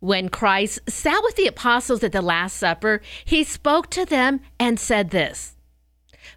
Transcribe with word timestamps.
When 0.00 0.30
Christ 0.30 0.80
sat 0.88 1.22
with 1.22 1.36
the 1.36 1.46
apostles 1.46 2.02
at 2.02 2.12
the 2.12 2.22
Last 2.22 2.56
Supper, 2.56 3.02
he 3.24 3.44
spoke 3.44 3.90
to 3.90 4.06
them 4.06 4.40
and 4.58 4.80
said 4.80 5.10
this 5.10 5.56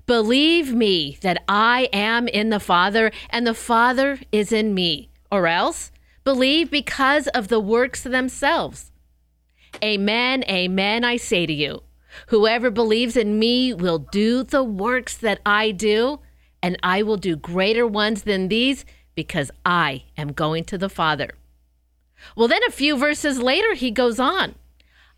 Believe 0.05 0.73
me 0.73 1.17
that 1.21 1.43
I 1.47 1.87
am 1.93 2.27
in 2.27 2.49
the 2.49 2.59
Father 2.59 3.09
and 3.29 3.47
the 3.47 3.53
Father 3.53 4.19
is 4.33 4.51
in 4.51 4.73
me, 4.73 5.09
or 5.31 5.47
else 5.47 5.91
believe 6.25 6.69
because 6.69 7.27
of 7.29 7.47
the 7.47 7.59
works 7.59 8.03
themselves. 8.03 8.91
Amen, 9.81 10.43
amen, 10.49 11.05
I 11.05 11.15
say 11.15 11.45
to 11.45 11.53
you. 11.53 11.83
Whoever 12.27 12.69
believes 12.69 13.15
in 13.15 13.39
me 13.39 13.73
will 13.73 13.99
do 13.99 14.43
the 14.43 14.63
works 14.63 15.15
that 15.17 15.39
I 15.45 15.71
do, 15.71 16.19
and 16.61 16.77
I 16.83 17.01
will 17.01 17.17
do 17.17 17.37
greater 17.37 17.87
ones 17.87 18.23
than 18.23 18.49
these 18.49 18.83
because 19.15 19.51
I 19.65 20.03
am 20.17 20.33
going 20.33 20.65
to 20.65 20.77
the 20.77 20.89
Father. 20.89 21.31
Well, 22.35 22.47
then 22.47 22.61
a 22.67 22.71
few 22.71 22.97
verses 22.97 23.39
later, 23.39 23.73
he 23.73 23.91
goes 23.91 24.19
on. 24.19 24.55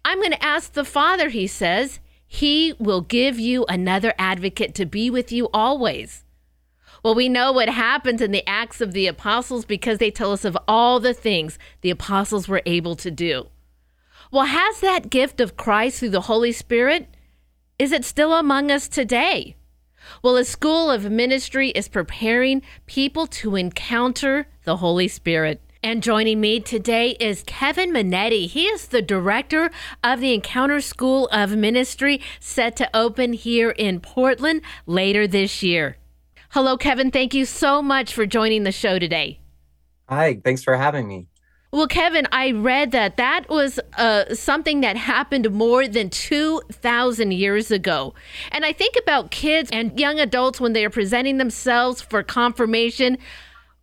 I'm 0.03 0.19
going 0.19 0.31
to 0.31 0.43
ask 0.43 0.73
the 0.73 0.85
Father, 0.85 1.30
he 1.30 1.47
says, 1.47 1.99
he 2.27 2.73
will 2.80 3.02
give 3.02 3.39
you 3.39 3.66
another 3.66 4.13
advocate 4.17 4.75
to 4.75 4.85
be 4.85 5.09
with 5.09 5.31
you 5.31 5.49
always. 5.53 6.23
Well, 7.03 7.16
we 7.16 7.30
know 7.30 7.52
what 7.52 7.70
happens 7.70 8.21
in 8.21 8.31
the 8.31 8.47
Acts 8.47 8.81
of 8.81 8.94
the 8.94 9.07
Apostles 9.07 9.63
because 9.66 9.99
they 9.99 10.11
tell 10.11 10.31
us 10.31 10.44
of 10.44 10.57
all 10.67 10.99
the 10.99 11.13
things 11.13 11.59
the 11.81 11.91
apostles 11.91 12.47
were 12.47 12.63
able 12.66 12.95
to 12.95 13.11
do. 13.11 13.47
Well, 14.31 14.45
has 14.45 14.80
that 14.80 15.09
gift 15.09 15.39
of 15.39 15.55
Christ 15.55 15.99
through 15.99 16.09
the 16.09 16.22
Holy 16.22 16.52
Spirit? 16.52 17.08
Is 17.77 17.91
it 17.91 18.05
still 18.05 18.33
among 18.33 18.72
us 18.72 18.88
today? 18.88 19.55
Well, 20.23 20.38
a 20.38 20.45
school 20.45 20.89
of 20.89 21.09
ministry 21.09 21.69
is 21.69 21.88
preparing 21.88 22.61
people 22.85 23.27
to 23.27 23.55
encounter 23.55 24.47
the 24.63 24.77
Holy 24.77 25.08
Spirit. 25.08 25.61
And 25.85 26.02
joining 26.02 26.41
me 26.41 26.62
today 26.62 27.12
is 27.20 27.44
Kevin 27.45 27.94
Monette. 27.94 28.31
He 28.31 28.66
is 28.66 28.88
the 28.88 29.03
director 29.03 29.70
of 30.03 30.20
the 30.20 30.34
Encounter 30.34 30.81
School 30.81 31.27
of 31.27 31.55
Ministry, 31.55 32.20
set 32.39 32.75
to 32.78 32.89
open 32.91 33.33
here 33.33 33.69
in 33.69 34.00
Portland 34.00 34.63
later 34.88 35.28
this 35.28 35.61
year. 35.61 35.97
Hello, 36.50 36.75
Kevin. 36.75 37.11
Thank 37.11 37.36
you 37.36 37.45
so 37.45 37.83
much 37.83 38.16
for 38.16 38.25
joining 38.25 38.63
the 38.63 38.72
show 38.72 38.97
today. 38.97 39.41
Hi, 40.09 40.41
thanks 40.44 40.63
for 40.63 40.75
having 40.75 41.08
me. 41.08 41.28
Well, 41.72 41.88
Kevin, 41.88 42.28
I 42.31 42.50
read 42.50 42.89
that 42.94 43.17
that 43.17 43.47
was 43.47 43.80
uh, 43.95 44.33
something 44.33 44.81
that 44.81 44.97
happened 44.97 45.52
more 45.52 45.88
than 45.88 46.09
2,000 46.09 47.31
years 47.31 47.69
ago. 47.69 48.16
And 48.52 48.66
I 48.66 48.73
think 48.73 48.95
about 49.00 49.30
kids 49.30 49.69
and 49.72 50.00
young 50.00 50.19
adults 50.19 50.59
when 50.59 50.73
they 50.73 50.83
are 50.83 50.89
presenting 50.89 51.38
themselves 51.38 52.02
for 52.02 52.23
confirmation 52.23 53.19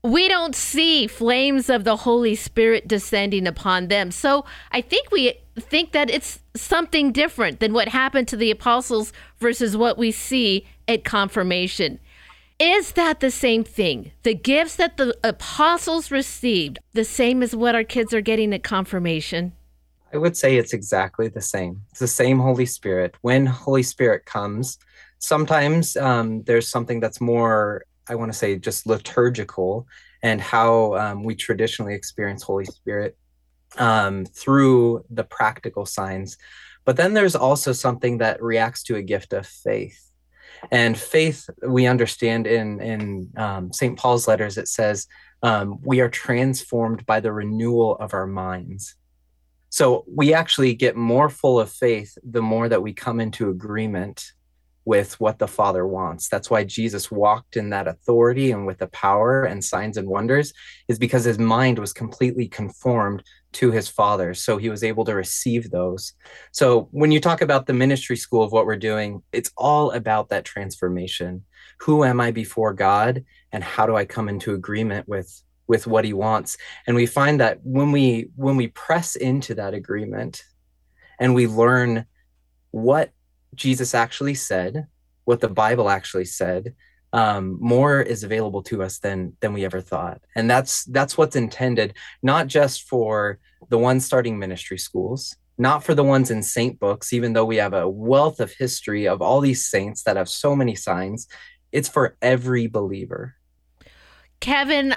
we 0.03 0.27
don't 0.28 0.56
see 0.56 1.06
flames 1.06 1.70
of 1.70 1.84
the 1.84 1.97
Holy 1.97 2.34
Spirit 2.34 2.89
descending 2.89 3.47
upon 3.47 3.89
them. 3.89 4.11
So 4.11 4.45
I 4.72 4.81
think 4.81 5.11
we 5.12 5.34
think 5.58 5.92
that 5.92 6.11
it's 6.11 6.41
something 6.56 7.12
different 7.12 7.61
than 7.61 7.72
what 7.72 7.89
happened 7.89 8.27
to 8.28 8.36
the 8.36 8.50
apostles 8.50 9.12
versus 9.39 9.77
what 9.77 9.97
we 9.97 10.11
see 10.11 10.67
at 10.89 11.05
confirmation. 11.05 12.00
Is 12.58 12.92
that 12.92 13.20
the 13.20 13.30
same 13.30 13.64
thing? 13.64 14.12
The 14.25 14.34
gifts 14.34 14.77
that 14.77 14.97
the 14.97 15.17
apostles 15.23 16.11
received, 16.11 16.78
the 16.92 17.05
same 17.05 17.42
as 17.42 17.55
what 17.55 17.75
our 17.75 17.84
kids 17.84 18.12
are 18.12 18.20
getting 18.20 18.53
at 18.53 18.62
confirmation? 18.62 19.53
I 20.12 20.19
would 20.19 20.36
say 20.36 20.56
it's 20.56 20.73
exactly 20.73 21.28
the 21.28 21.41
same. 21.41 21.83
It's 21.91 22.00
the 22.00 22.06
same 22.06 22.39
Holy 22.39 22.67
Spirit. 22.67 23.14
When 23.23 23.47
Holy 23.47 23.83
Spirit 23.83 24.27
comes, 24.27 24.78
sometimes 25.19 25.97
um, 25.97 26.42
there's 26.42 26.69
something 26.69 27.00
that's 27.00 27.20
more 27.20 27.84
I 28.08 28.14
want 28.14 28.33
to 28.33 28.39
say 28.39 28.56
just 28.58 28.86
liturgical 28.86 29.86
and 30.22 30.41
how 30.41 30.95
um, 30.97 31.25
we 31.25 31.34
traditionally 31.34 31.95
experience 31.95 32.42
Holy 32.42 32.64
Spirit 32.64 33.17
um, 33.78 34.25
through 34.25 35.05
the 35.11 35.25
practical 35.25 35.86
signs. 35.86 36.36
But 36.84 36.97
then 36.97 37.14
there's 37.14 37.36
also 37.36 37.73
something 37.73 38.19
that 38.19 38.42
reacts 38.42 38.83
to 38.84 38.97
a 38.97 39.03
gift 39.03 39.33
of 39.33 39.47
faith. 39.47 40.11
And 40.70 40.97
faith, 40.97 41.48
we 41.67 41.86
understand 41.86 42.47
in 42.47 42.80
in 42.80 43.30
um, 43.36 43.73
St. 43.73 43.98
Paul's 43.98 44.29
letters, 44.29 44.58
it 44.58 44.69
says 44.69 45.07
um, 45.42 45.79
we 45.83 46.01
are 46.01 46.08
transformed 46.08 47.05
by 47.05 47.20
the 47.20 47.33
renewal 47.33 47.96
of 47.96 48.14
our 48.14 48.27
minds. 48.27 48.95
So 49.70 50.05
we 50.07 50.34
actually 50.34 50.74
get 50.74 50.96
more 50.96 51.30
full 51.30 51.58
of 51.58 51.70
faith 51.70 52.17
the 52.23 52.42
more 52.42 52.69
that 52.69 52.83
we 52.83 52.92
come 52.92 53.20
into 53.20 53.48
agreement 53.48 54.33
with 54.85 55.19
what 55.20 55.39
the 55.39 55.48
Father 55.48 55.87
wants. 55.87 56.29
That's 56.29 56.51
why 56.51 56.65
Jesus 56.65 57.11
walked 57.11 57.57
in 57.57 57.70
that 57.70 57.87
authority 57.87 58.51
and 58.51 58.67
with 58.67 58.79
the 58.79 58.89
power 58.89 59.45
and 59.45 59.65
signs 59.65 59.97
and 59.97 60.09
wonders, 60.09 60.53
is 60.89 60.98
because 60.98 61.25
his 61.25 61.39
mind 61.39 61.79
was 61.79 61.93
completely 61.93 62.48
conformed 62.48 63.23
to 63.53 63.70
his 63.70 63.89
Father. 63.89 64.35
So 64.35 64.57
he 64.57 64.70
was 64.70 64.83
able 64.83 65.05
to 65.05 65.15
receive 65.15 65.70
those. 65.70 66.15
So 66.53 66.89
when 66.91 67.13
you 67.13 67.20
talk 67.20 67.43
about 67.43 67.67
the 67.67 67.75
ministry 67.75 68.17
school 68.17 68.43
of 68.43 68.53
what 68.53 68.67
we're 68.67 68.77
doing, 68.77 69.23
it's 69.33 69.53
all 69.57 69.93
about 69.93 70.31
that 70.31 70.45
transformation. 70.45 71.45
Who 71.81 72.05
am 72.05 72.20
I 72.20 72.31
before 72.31 72.73
God? 72.73 73.25
And 73.53 73.63
how 73.63 73.87
do 73.87 73.97
I 73.97 74.05
come 74.05 74.29
into 74.29 74.55
agreement 74.55 75.09
with? 75.09 75.43
with 75.69 75.87
what 75.87 76.05
he 76.05 76.13
wants 76.13 76.59
and 76.89 76.97
we 76.97 77.07
find 77.07 77.41
that 77.41 77.59
when 77.63 77.93
we 77.93 78.29
when 78.35 78.57
we 78.57 78.67
press 78.67 79.14
into 79.14 79.55
that 79.55 79.75
agreement 79.75 80.43
and 81.20 81.37
we 81.37 81.47
learn 81.47 82.05
what 82.73 83.13
Jesus 83.55 83.95
actually 83.95 84.35
said, 84.35 84.86
what 85.24 85.40
the 85.40 85.48
Bible 85.48 85.89
actually 85.89 86.24
said, 86.24 86.74
um, 87.13 87.58
more 87.61 88.01
is 88.01 88.24
available 88.24 88.63
to 88.64 88.83
us 88.83 88.98
than 88.98 89.36
than 89.40 89.52
we 89.52 89.64
ever 89.64 89.80
thought, 89.80 90.23
and 90.35 90.51
that's 90.51 90.85
that's 90.85 91.18
what's 91.18 91.36
intended, 91.36 91.95
not 92.23 92.46
just 92.46 92.89
for 92.89 93.39
the 93.68 93.79
ones 93.79 94.05
starting 94.07 94.39
ministry 94.39 94.79
schools, 94.79 95.36
not 95.58 95.85
for 95.85 95.95
the 95.95 96.05
ones 96.05 96.30
in 96.30 96.42
saint 96.42 96.80
books, 96.80 97.13
even 97.13 97.35
though 97.35 97.45
we 97.45 97.57
have 97.57 97.74
a 97.74 97.89
wealth 97.89 98.40
of 98.40 98.52
history 98.52 99.07
of 99.07 99.20
all 99.20 99.40
these 99.40 99.64
saints 99.64 100.02
that 100.05 100.17
have 100.17 100.29
so 100.29 100.57
many 100.57 100.74
signs. 100.74 101.29
It's 101.70 101.89
for 101.89 102.17
every 102.23 102.67
believer. 102.67 103.34
Kevin, 104.40 104.95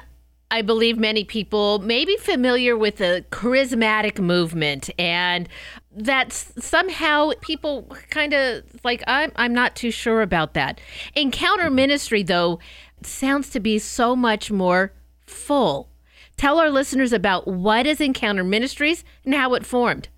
I 0.52 0.62
believe 0.62 0.98
many 0.98 1.24
people 1.24 1.80
may 1.80 2.06
be 2.06 2.18
familiar 2.18 2.78
with 2.78 2.98
the 2.98 3.26
charismatic 3.32 4.20
movement 4.20 4.90
and 4.98 5.50
that's 5.96 6.52
somehow 6.64 7.32
people 7.42 7.84
kind 8.10 8.34
of 8.34 8.64
like 8.84 9.04
I'm 9.08 9.32
I'm 9.36 9.54
not 9.54 9.76
too 9.76 9.92
sure 9.92 10.22
about 10.22 10.54
that. 10.54 10.80
Encounter 11.16 11.66
mm-hmm. 11.66 11.76
ministry 11.76 12.24
though 12.24 12.60
sounds 13.04 13.50
to 13.52 13.60
be 13.60 13.80
so 13.80 14.16
much 14.16 14.52
more 14.52 14.92
full. 15.26 15.90
Tell 16.38 16.60
our 16.60 16.70
listeners 16.70 17.14
about 17.14 17.48
what 17.48 17.88
is 17.88 18.02
Encounter 18.02 18.44
Ministries 18.44 19.06
and 19.24 19.34
how 19.34 19.54
it 19.54 19.66
formed. 19.66 20.10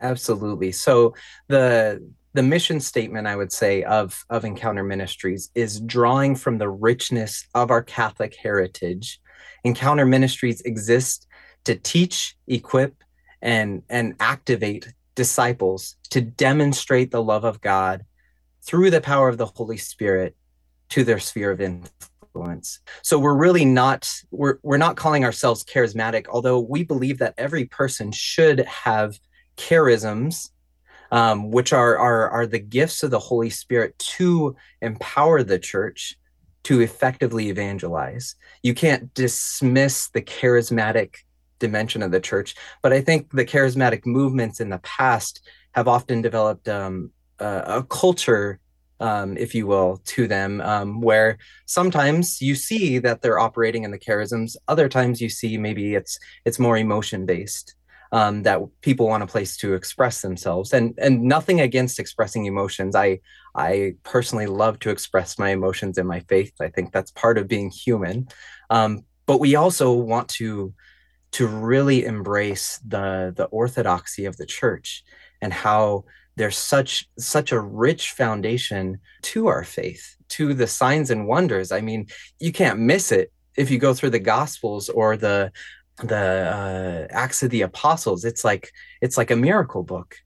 Absolutely. 0.00 0.72
So 0.72 1.14
the 1.48 2.02
the 2.34 2.42
mission 2.42 2.80
statement 2.80 3.26
I 3.26 3.36
would 3.36 3.52
say 3.52 3.84
of 3.84 4.24
of 4.30 4.44
Encounter 4.44 4.82
Ministries 4.82 5.50
is 5.54 5.80
drawing 5.80 6.34
from 6.34 6.58
the 6.58 6.68
richness 6.68 7.46
of 7.54 7.70
our 7.70 7.82
Catholic 7.82 8.34
heritage 8.34 9.20
Encounter 9.64 10.04
Ministries 10.04 10.60
exist 10.62 11.28
to 11.64 11.76
teach, 11.76 12.36
equip, 12.48 12.94
and, 13.42 13.82
and 13.90 14.14
activate 14.20 14.92
disciples 15.14 15.96
to 16.10 16.20
demonstrate 16.20 17.10
the 17.10 17.22
love 17.22 17.44
of 17.44 17.60
God 17.60 18.04
through 18.64 18.90
the 18.90 19.00
power 19.00 19.28
of 19.28 19.38
the 19.38 19.46
Holy 19.46 19.76
Spirit 19.76 20.36
to 20.90 21.04
their 21.04 21.18
sphere 21.18 21.50
of 21.50 21.60
influence. 21.60 22.80
So 23.02 23.18
we're 23.18 23.34
really 23.34 23.64
not 23.64 24.08
we're 24.30 24.58
we're 24.62 24.78
not 24.78 24.96
calling 24.96 25.24
ourselves 25.24 25.64
charismatic, 25.64 26.26
although 26.28 26.60
we 26.60 26.84
believe 26.84 27.18
that 27.18 27.34
every 27.36 27.66
person 27.66 28.12
should 28.12 28.60
have 28.60 29.18
charisms, 29.56 30.50
um, 31.10 31.50
which 31.50 31.72
are, 31.72 31.98
are 31.98 32.30
are 32.30 32.46
the 32.46 32.58
gifts 32.58 33.02
of 33.02 33.10
the 33.10 33.18
Holy 33.18 33.50
Spirit 33.50 33.98
to 33.98 34.56
empower 34.80 35.42
the 35.42 35.58
church 35.58 36.16
to 36.64 36.80
effectively 36.80 37.48
evangelize. 37.48 38.36
You 38.62 38.74
can't 38.74 39.12
dismiss 39.14 40.08
the 40.08 40.22
charismatic 40.22 41.16
dimension 41.66 42.02
of 42.02 42.10
the 42.10 42.20
church, 42.20 42.54
but 42.82 42.92
I 42.92 43.00
think 43.00 43.30
the 43.30 43.46
charismatic 43.54 44.04
movements 44.04 44.60
in 44.60 44.68
the 44.68 44.82
past 44.98 45.40
have 45.72 45.88
often 45.88 46.20
developed 46.20 46.68
um, 46.68 47.10
a, 47.38 47.78
a, 47.78 47.82
culture, 47.84 48.60
um, 49.00 49.36
if 49.36 49.54
you 49.54 49.66
will, 49.66 50.02
to 50.14 50.26
them, 50.26 50.60
um, 50.60 51.00
where 51.00 51.38
sometimes 51.66 52.42
you 52.42 52.54
see 52.54 52.98
that 52.98 53.22
they're 53.22 53.38
operating 53.38 53.84
in 53.84 53.90
the 53.90 54.04
charisms, 54.08 54.56
other 54.68 54.88
times 54.88 55.20
you 55.20 55.30
see 55.30 55.56
maybe 55.56 55.94
it's 55.94 56.18
it's 56.44 56.58
more 56.58 56.76
emotion 56.76 57.24
based 57.24 57.74
um, 58.12 58.42
that 58.42 58.60
people 58.82 59.08
want 59.08 59.22
a 59.22 59.26
place 59.26 59.56
to 59.56 59.74
express 59.74 60.20
themselves. 60.20 60.72
And 60.72 60.94
and 60.98 61.22
nothing 61.22 61.60
against 61.60 61.98
expressing 61.98 62.44
emotions. 62.44 62.94
I 62.94 63.20
i 63.54 63.94
personally 64.02 64.46
love 64.46 64.78
to 64.80 64.90
express 64.90 65.38
my 65.38 65.50
emotions 65.50 65.98
in 65.98 66.06
my 66.06 66.20
faith. 66.28 66.52
I 66.60 66.68
think 66.68 66.92
that's 66.92 67.10
part 67.10 67.38
of 67.38 67.48
being 67.48 67.70
human. 67.70 68.28
Um, 68.70 69.04
but 69.26 69.40
we 69.40 69.56
also 69.56 69.92
want 69.92 70.28
to 70.40 70.74
to 71.32 71.46
really 71.46 72.04
embrace 72.04 72.78
the 72.86 73.32
the 73.36 73.46
orthodoxy 73.46 74.24
of 74.24 74.36
the 74.36 74.46
church 74.46 75.02
and 75.40 75.52
how 75.52 76.04
there's 76.36 76.58
such 76.58 77.08
such 77.18 77.52
a 77.52 77.60
rich 77.60 78.12
foundation 78.12 78.98
to 79.22 79.46
our 79.46 79.64
faith 79.64 80.16
to 80.28 80.54
the 80.54 80.66
signs 80.66 81.10
and 81.10 81.26
wonders 81.26 81.72
i 81.72 81.80
mean 81.80 82.06
you 82.38 82.52
can't 82.52 82.78
miss 82.78 83.12
it 83.12 83.32
if 83.56 83.70
you 83.70 83.78
go 83.78 83.92
through 83.92 84.10
the 84.10 84.18
gospels 84.18 84.88
or 84.88 85.16
the 85.16 85.52
the 85.98 87.08
uh, 87.10 87.14
Acts 87.14 87.42
of 87.42 87.50
the 87.50 87.62
Apostles, 87.62 88.24
it's 88.24 88.44
like 88.44 88.72
it's 89.00 89.16
like 89.16 89.30
a 89.30 89.36
miracle 89.36 89.82
book. 89.82 90.16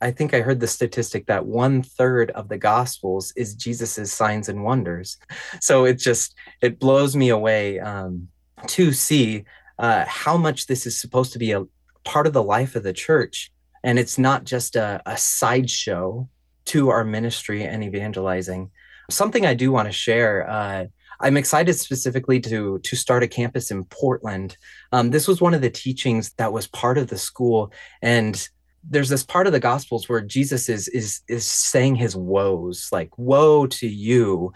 I 0.00 0.10
think 0.10 0.34
I 0.34 0.42
heard 0.42 0.60
the 0.60 0.66
statistic 0.66 1.26
that 1.26 1.46
one 1.46 1.82
third 1.82 2.30
of 2.32 2.48
the 2.48 2.58
Gospels 2.58 3.32
is 3.34 3.54
Jesus's 3.54 4.12
signs 4.12 4.48
and 4.48 4.62
wonders. 4.62 5.16
So 5.60 5.84
it 5.84 5.98
just 5.98 6.34
it 6.60 6.78
blows 6.78 7.16
me 7.16 7.30
away 7.30 7.80
um, 7.80 8.28
to 8.68 8.92
see 8.92 9.44
uh, 9.78 10.04
how 10.06 10.36
much 10.36 10.66
this 10.66 10.86
is 10.86 11.00
supposed 11.00 11.32
to 11.32 11.38
be 11.38 11.52
a 11.52 11.64
part 12.04 12.26
of 12.26 12.32
the 12.32 12.42
life 12.42 12.76
of 12.76 12.82
the 12.82 12.92
church, 12.92 13.52
and 13.84 13.98
it's 13.98 14.18
not 14.18 14.44
just 14.44 14.76
a, 14.76 15.02
a 15.06 15.16
sideshow 15.16 16.28
to 16.66 16.88
our 16.90 17.04
ministry 17.04 17.64
and 17.64 17.84
evangelizing. 17.84 18.70
Something 19.10 19.46
I 19.46 19.54
do 19.54 19.70
want 19.70 19.88
to 19.88 19.92
share. 19.92 20.48
Uh, 20.48 20.86
I'm 21.20 21.36
excited 21.36 21.74
specifically 21.74 22.40
to 22.40 22.78
to 22.78 22.96
start 22.96 23.22
a 23.22 23.28
campus 23.28 23.70
in 23.70 23.84
Portland. 23.84 24.56
Um, 24.92 25.10
this 25.10 25.28
was 25.28 25.40
one 25.40 25.54
of 25.54 25.62
the 25.62 25.70
teachings 25.70 26.32
that 26.36 26.52
was 26.52 26.66
part 26.66 26.98
of 26.98 27.08
the 27.08 27.18
school, 27.18 27.72
and 28.02 28.48
there's 28.88 29.08
this 29.08 29.24
part 29.24 29.46
of 29.46 29.52
the 29.52 29.60
Gospels 29.60 30.08
where 30.08 30.20
Jesus 30.20 30.68
is 30.68 30.88
is 30.88 31.20
is 31.28 31.44
saying 31.44 31.96
his 31.96 32.14
woes, 32.16 32.88
like 32.92 33.16
"Woe 33.16 33.66
to 33.66 33.88
you, 33.88 34.52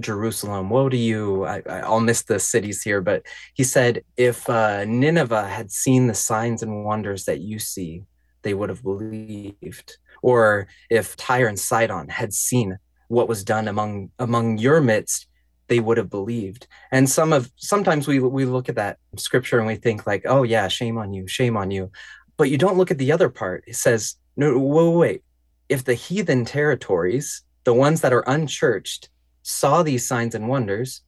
Jerusalem! 0.00 0.70
Woe 0.70 0.88
to 0.88 0.96
you!" 0.96 1.44
I, 1.44 1.88
will 1.88 2.00
miss 2.00 2.22
the 2.22 2.38
cities 2.38 2.82
here, 2.82 3.00
but 3.00 3.22
he 3.54 3.64
said, 3.64 4.04
"If 4.16 4.48
uh, 4.48 4.84
Nineveh 4.84 5.48
had 5.48 5.70
seen 5.70 6.06
the 6.06 6.14
signs 6.14 6.62
and 6.62 6.84
wonders 6.84 7.24
that 7.24 7.40
you 7.40 7.58
see, 7.58 8.02
they 8.42 8.54
would 8.54 8.68
have 8.68 8.82
believed." 8.82 9.98
Or 10.22 10.68
if 10.88 11.16
Tyre 11.16 11.48
and 11.48 11.58
Sidon 11.58 12.08
had 12.08 12.32
seen 12.32 12.78
what 13.08 13.28
was 13.28 13.44
done 13.44 13.68
among 13.68 14.10
among 14.18 14.58
your 14.58 14.80
midst, 14.80 15.26
they 15.68 15.80
would 15.80 15.96
have 15.96 16.10
believed. 16.10 16.66
And 16.90 17.08
some 17.08 17.32
of 17.32 17.50
sometimes 17.56 18.06
we 18.06 18.18
we 18.18 18.44
look 18.44 18.68
at 18.68 18.74
that 18.76 18.98
scripture 19.16 19.58
and 19.58 19.66
we 19.66 19.76
think 19.76 20.06
like, 20.06 20.22
oh 20.26 20.42
yeah, 20.42 20.68
shame 20.68 20.98
on 20.98 21.12
you, 21.12 21.26
shame 21.26 21.56
on 21.56 21.70
you. 21.70 21.90
But 22.36 22.50
you 22.50 22.58
don't 22.58 22.76
look 22.76 22.90
at 22.90 22.98
the 22.98 23.12
other 23.12 23.28
part. 23.28 23.64
It 23.66 23.76
says, 23.76 24.16
no, 24.36 24.58
wait, 24.58 24.94
wait. 24.94 25.22
If 25.68 25.84
the 25.84 25.94
heathen 25.94 26.44
territories, 26.44 27.42
the 27.64 27.74
ones 27.74 28.00
that 28.00 28.12
are 28.12 28.24
unchurched, 28.26 29.08
saw 29.42 29.82
these 29.82 30.06
signs 30.06 30.34
and 30.34 30.48
wonders, 30.48 31.02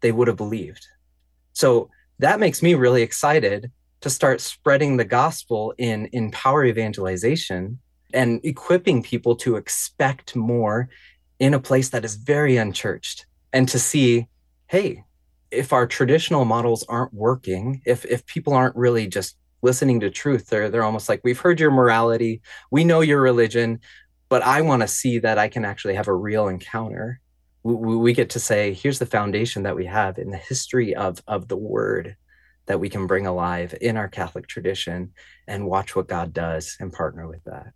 they 0.00 0.12
would 0.12 0.28
have 0.28 0.36
believed. 0.36 0.86
So 1.52 1.90
that 2.18 2.40
makes 2.40 2.62
me 2.62 2.74
really 2.74 3.02
excited 3.02 3.70
to 4.00 4.10
start 4.10 4.40
spreading 4.40 4.96
the 4.96 5.04
gospel 5.04 5.74
in 5.78 6.06
in 6.06 6.30
power 6.30 6.64
evangelization 6.64 7.78
and 8.12 8.40
equipping 8.44 9.02
people 9.02 9.34
to 9.36 9.56
expect 9.56 10.36
more 10.36 10.88
in 11.38 11.54
a 11.54 11.60
place 11.60 11.88
that 11.90 12.04
is 12.04 12.16
very 12.16 12.56
unchurched 12.56 13.26
and 13.52 13.68
to 13.68 13.78
see 13.78 14.26
hey 14.66 15.02
if 15.50 15.72
our 15.72 15.86
traditional 15.86 16.44
models 16.44 16.84
aren't 16.88 17.14
working 17.14 17.80
if 17.86 18.04
if 18.04 18.26
people 18.26 18.52
aren't 18.52 18.76
really 18.76 19.06
just 19.06 19.36
listening 19.62 20.00
to 20.00 20.10
truth 20.10 20.48
they're 20.48 20.68
they're 20.68 20.84
almost 20.84 21.08
like 21.08 21.20
we've 21.24 21.40
heard 21.40 21.60
your 21.60 21.70
morality 21.70 22.42
we 22.70 22.84
know 22.84 23.00
your 23.00 23.20
religion 23.20 23.78
but 24.28 24.42
i 24.42 24.60
want 24.60 24.82
to 24.82 24.88
see 24.88 25.18
that 25.18 25.38
i 25.38 25.48
can 25.48 25.64
actually 25.64 25.94
have 25.94 26.08
a 26.08 26.14
real 26.14 26.48
encounter 26.48 27.20
we, 27.62 27.96
we 27.96 28.12
get 28.12 28.30
to 28.30 28.40
say 28.40 28.72
here's 28.72 28.98
the 28.98 29.06
foundation 29.06 29.62
that 29.62 29.76
we 29.76 29.86
have 29.86 30.18
in 30.18 30.30
the 30.30 30.36
history 30.36 30.94
of 30.94 31.22
of 31.26 31.48
the 31.48 31.56
word 31.56 32.16
that 32.66 32.80
we 32.80 32.88
can 32.88 33.06
bring 33.06 33.26
alive 33.26 33.74
in 33.80 33.96
our 33.96 34.08
catholic 34.08 34.46
tradition 34.46 35.12
and 35.46 35.66
watch 35.66 35.94
what 35.96 36.08
god 36.08 36.32
does 36.32 36.76
and 36.80 36.92
partner 36.92 37.28
with 37.28 37.42
that 37.44 37.72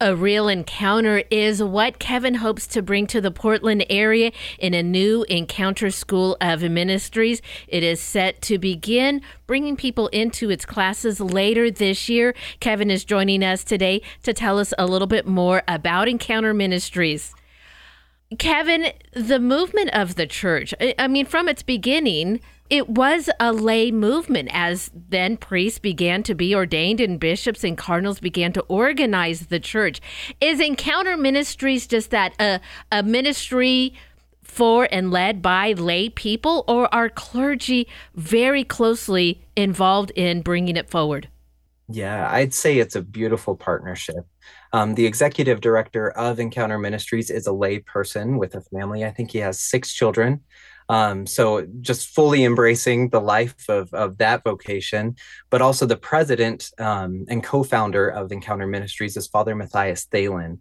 a 0.00 0.16
real 0.16 0.48
encounter 0.48 1.22
is 1.30 1.62
what 1.62 2.00
Kevin 2.00 2.34
hopes 2.34 2.66
to 2.66 2.82
bring 2.82 3.06
to 3.06 3.20
the 3.20 3.30
Portland 3.30 3.86
area 3.88 4.32
in 4.58 4.74
a 4.74 4.82
new 4.82 5.24
Encounter 5.28 5.92
School 5.92 6.36
of 6.40 6.60
Ministries. 6.60 7.40
It 7.68 7.84
is 7.84 8.00
set 8.00 8.42
to 8.42 8.58
begin 8.58 9.22
bringing 9.46 9.76
people 9.76 10.08
into 10.08 10.50
its 10.50 10.66
classes 10.66 11.20
later 11.20 11.70
this 11.70 12.08
year. 12.08 12.34
Kevin 12.58 12.90
is 12.90 13.04
joining 13.04 13.44
us 13.44 13.62
today 13.62 14.02
to 14.24 14.32
tell 14.32 14.58
us 14.58 14.74
a 14.76 14.86
little 14.86 15.06
bit 15.06 15.24
more 15.24 15.62
about 15.68 16.08
Encounter 16.08 16.52
Ministries. 16.52 17.32
Kevin, 18.38 18.92
the 19.12 19.38
movement 19.38 19.90
of 19.92 20.14
the 20.14 20.26
church, 20.26 20.74
I 20.98 21.08
mean, 21.08 21.26
from 21.26 21.48
its 21.48 21.62
beginning, 21.62 22.40
it 22.70 22.88
was 22.88 23.28
a 23.38 23.52
lay 23.52 23.90
movement 23.90 24.48
as 24.52 24.90
then 24.94 25.36
priests 25.36 25.78
began 25.78 26.22
to 26.22 26.34
be 26.34 26.54
ordained 26.54 27.00
and 27.00 27.20
bishops 27.20 27.64
and 27.64 27.76
cardinals 27.76 28.20
began 28.20 28.52
to 28.54 28.62
organize 28.62 29.48
the 29.48 29.60
church. 29.60 30.00
Is 30.40 30.60
Encounter 30.60 31.16
Ministries 31.16 31.86
just 31.86 32.10
that 32.10 32.34
a, 32.40 32.60
a 32.90 33.02
ministry 33.02 33.94
for 34.42 34.88
and 34.90 35.10
led 35.10 35.42
by 35.42 35.72
lay 35.72 36.08
people, 36.08 36.64
or 36.66 36.92
are 36.94 37.08
clergy 37.08 37.88
very 38.14 38.64
closely 38.64 39.42
involved 39.56 40.10
in 40.14 40.42
bringing 40.42 40.76
it 40.76 40.90
forward? 40.90 41.28
Yeah, 41.92 42.28
I'd 42.30 42.54
say 42.54 42.78
it's 42.78 42.96
a 42.96 43.02
beautiful 43.02 43.54
partnership. 43.54 44.24
Um, 44.72 44.94
the 44.94 45.04
executive 45.04 45.60
director 45.60 46.10
of 46.12 46.40
Encounter 46.40 46.78
Ministries 46.78 47.28
is 47.28 47.46
a 47.46 47.52
lay 47.52 47.80
person 47.80 48.38
with 48.38 48.54
a 48.54 48.62
family. 48.62 49.04
I 49.04 49.10
think 49.10 49.30
he 49.30 49.38
has 49.38 49.60
six 49.60 49.92
children. 49.92 50.40
Um, 50.88 51.26
so 51.26 51.66
just 51.80 52.14
fully 52.14 52.44
embracing 52.44 53.10
the 53.10 53.20
life 53.20 53.68
of, 53.68 53.92
of 53.92 54.18
that 54.18 54.42
vocation, 54.42 55.16
but 55.50 55.62
also 55.62 55.86
the 55.86 55.96
president 55.96 56.70
um, 56.78 57.24
and 57.28 57.44
co-founder 57.44 58.08
of 58.08 58.32
Encounter 58.32 58.66
Ministries 58.66 59.16
is 59.16 59.26
Father 59.26 59.54
Mathias 59.54 60.06
Thelen. 60.06 60.58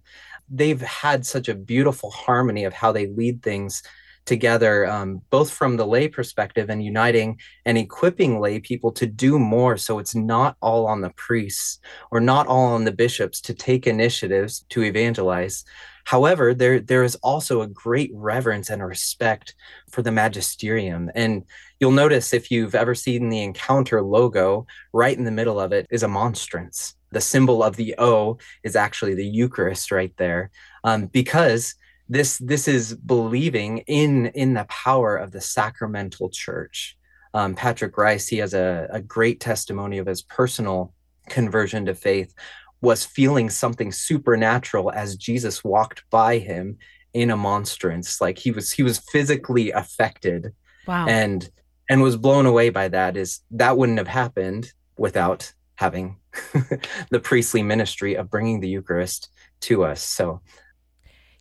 They've 0.49 0.81
had 0.81 1.25
such 1.25 1.47
a 1.47 1.55
beautiful 1.55 2.11
harmony 2.11 2.65
of 2.65 2.73
how 2.73 2.91
they 2.91 3.07
lead 3.07 3.41
things 3.41 3.83
together, 4.25 4.87
um, 4.87 5.21
both 5.29 5.51
from 5.51 5.77
the 5.77 5.85
lay 5.85 6.07
perspective 6.07 6.69
and 6.69 6.83
uniting 6.83 7.39
and 7.65 7.77
equipping 7.77 8.39
lay 8.39 8.59
people 8.59 8.91
to 8.93 9.05
do 9.05 9.39
more. 9.39 9.77
So 9.77 9.99
it's 9.99 10.15
not 10.15 10.55
all 10.61 10.87
on 10.87 11.01
the 11.01 11.11
priests 11.11 11.79
or 12.11 12.19
not 12.19 12.47
all 12.47 12.73
on 12.73 12.85
the 12.85 12.91
bishops 12.91 13.41
to 13.41 13.53
take 13.53 13.87
initiatives 13.87 14.65
to 14.69 14.83
evangelize, 14.83 15.65
However, 16.03 16.53
there 16.53 16.79
there 16.79 17.03
is 17.03 17.15
also 17.15 17.61
a 17.61 17.67
great 17.67 18.11
reverence 18.13 18.69
and 18.69 18.85
respect 18.85 19.55
for 19.89 20.01
the 20.01 20.11
magisterium. 20.11 21.11
And 21.15 21.43
you'll 21.79 21.91
notice 21.91 22.33
if 22.33 22.51
you've 22.51 22.75
ever 22.75 22.95
seen 22.95 23.29
the 23.29 23.41
encounter 23.41 24.01
logo, 24.01 24.65
right 24.93 25.17
in 25.17 25.25
the 25.25 25.31
middle 25.31 25.59
of 25.59 25.71
it 25.71 25.87
is 25.89 26.03
a 26.03 26.07
monstrance. 26.07 26.95
The 27.11 27.21
symbol 27.21 27.61
of 27.61 27.75
the 27.75 27.95
O 27.97 28.37
is 28.63 28.75
actually 28.75 29.15
the 29.15 29.25
Eucharist 29.25 29.91
right 29.91 30.13
there, 30.17 30.51
um, 30.83 31.07
because 31.07 31.75
this 32.11 32.37
this 32.39 32.67
is 32.67 32.93
believing 32.93 33.79
in 33.87 34.27
in 34.27 34.53
the 34.53 34.65
power 34.65 35.15
of 35.15 35.31
the 35.31 35.39
sacramental 35.39 36.29
church. 36.29 36.97
Um, 37.33 37.55
Patrick 37.55 37.97
Reis, 37.97 38.27
he 38.27 38.37
has 38.39 38.53
a, 38.53 38.89
a 38.91 39.01
great 39.01 39.39
testimony 39.39 39.97
of 39.97 40.07
his 40.07 40.21
personal 40.21 40.93
conversion 41.29 41.85
to 41.85 41.95
faith 41.95 42.33
was 42.81 43.05
feeling 43.05 43.49
something 43.49 43.93
supernatural 43.93 44.91
as 44.91 45.15
Jesus 45.15 45.63
walked 45.63 46.03
by 46.09 46.39
him 46.39 46.77
in 47.13 47.31
a 47.31 47.37
monstrance. 47.37 48.19
Like 48.19 48.37
he 48.37 48.51
was 48.51 48.73
he 48.73 48.83
was 48.83 48.99
physically 48.99 49.71
affected 49.71 50.53
wow. 50.85 51.05
and 51.07 51.49
and 51.89 52.01
was 52.01 52.17
blown 52.17 52.45
away 52.45 52.71
by 52.71 52.89
that 52.89 53.15
is 53.15 53.39
that 53.51 53.77
wouldn't 53.77 53.99
have 53.99 54.07
happened 54.09 54.73
without 54.97 55.53
having 55.75 56.17
the 57.09 57.21
priestly 57.21 57.63
ministry 57.63 58.15
of 58.15 58.29
bringing 58.29 58.59
the 58.59 58.67
eucharist 58.67 59.29
to 59.61 59.85
us. 59.85 60.01
So 60.01 60.41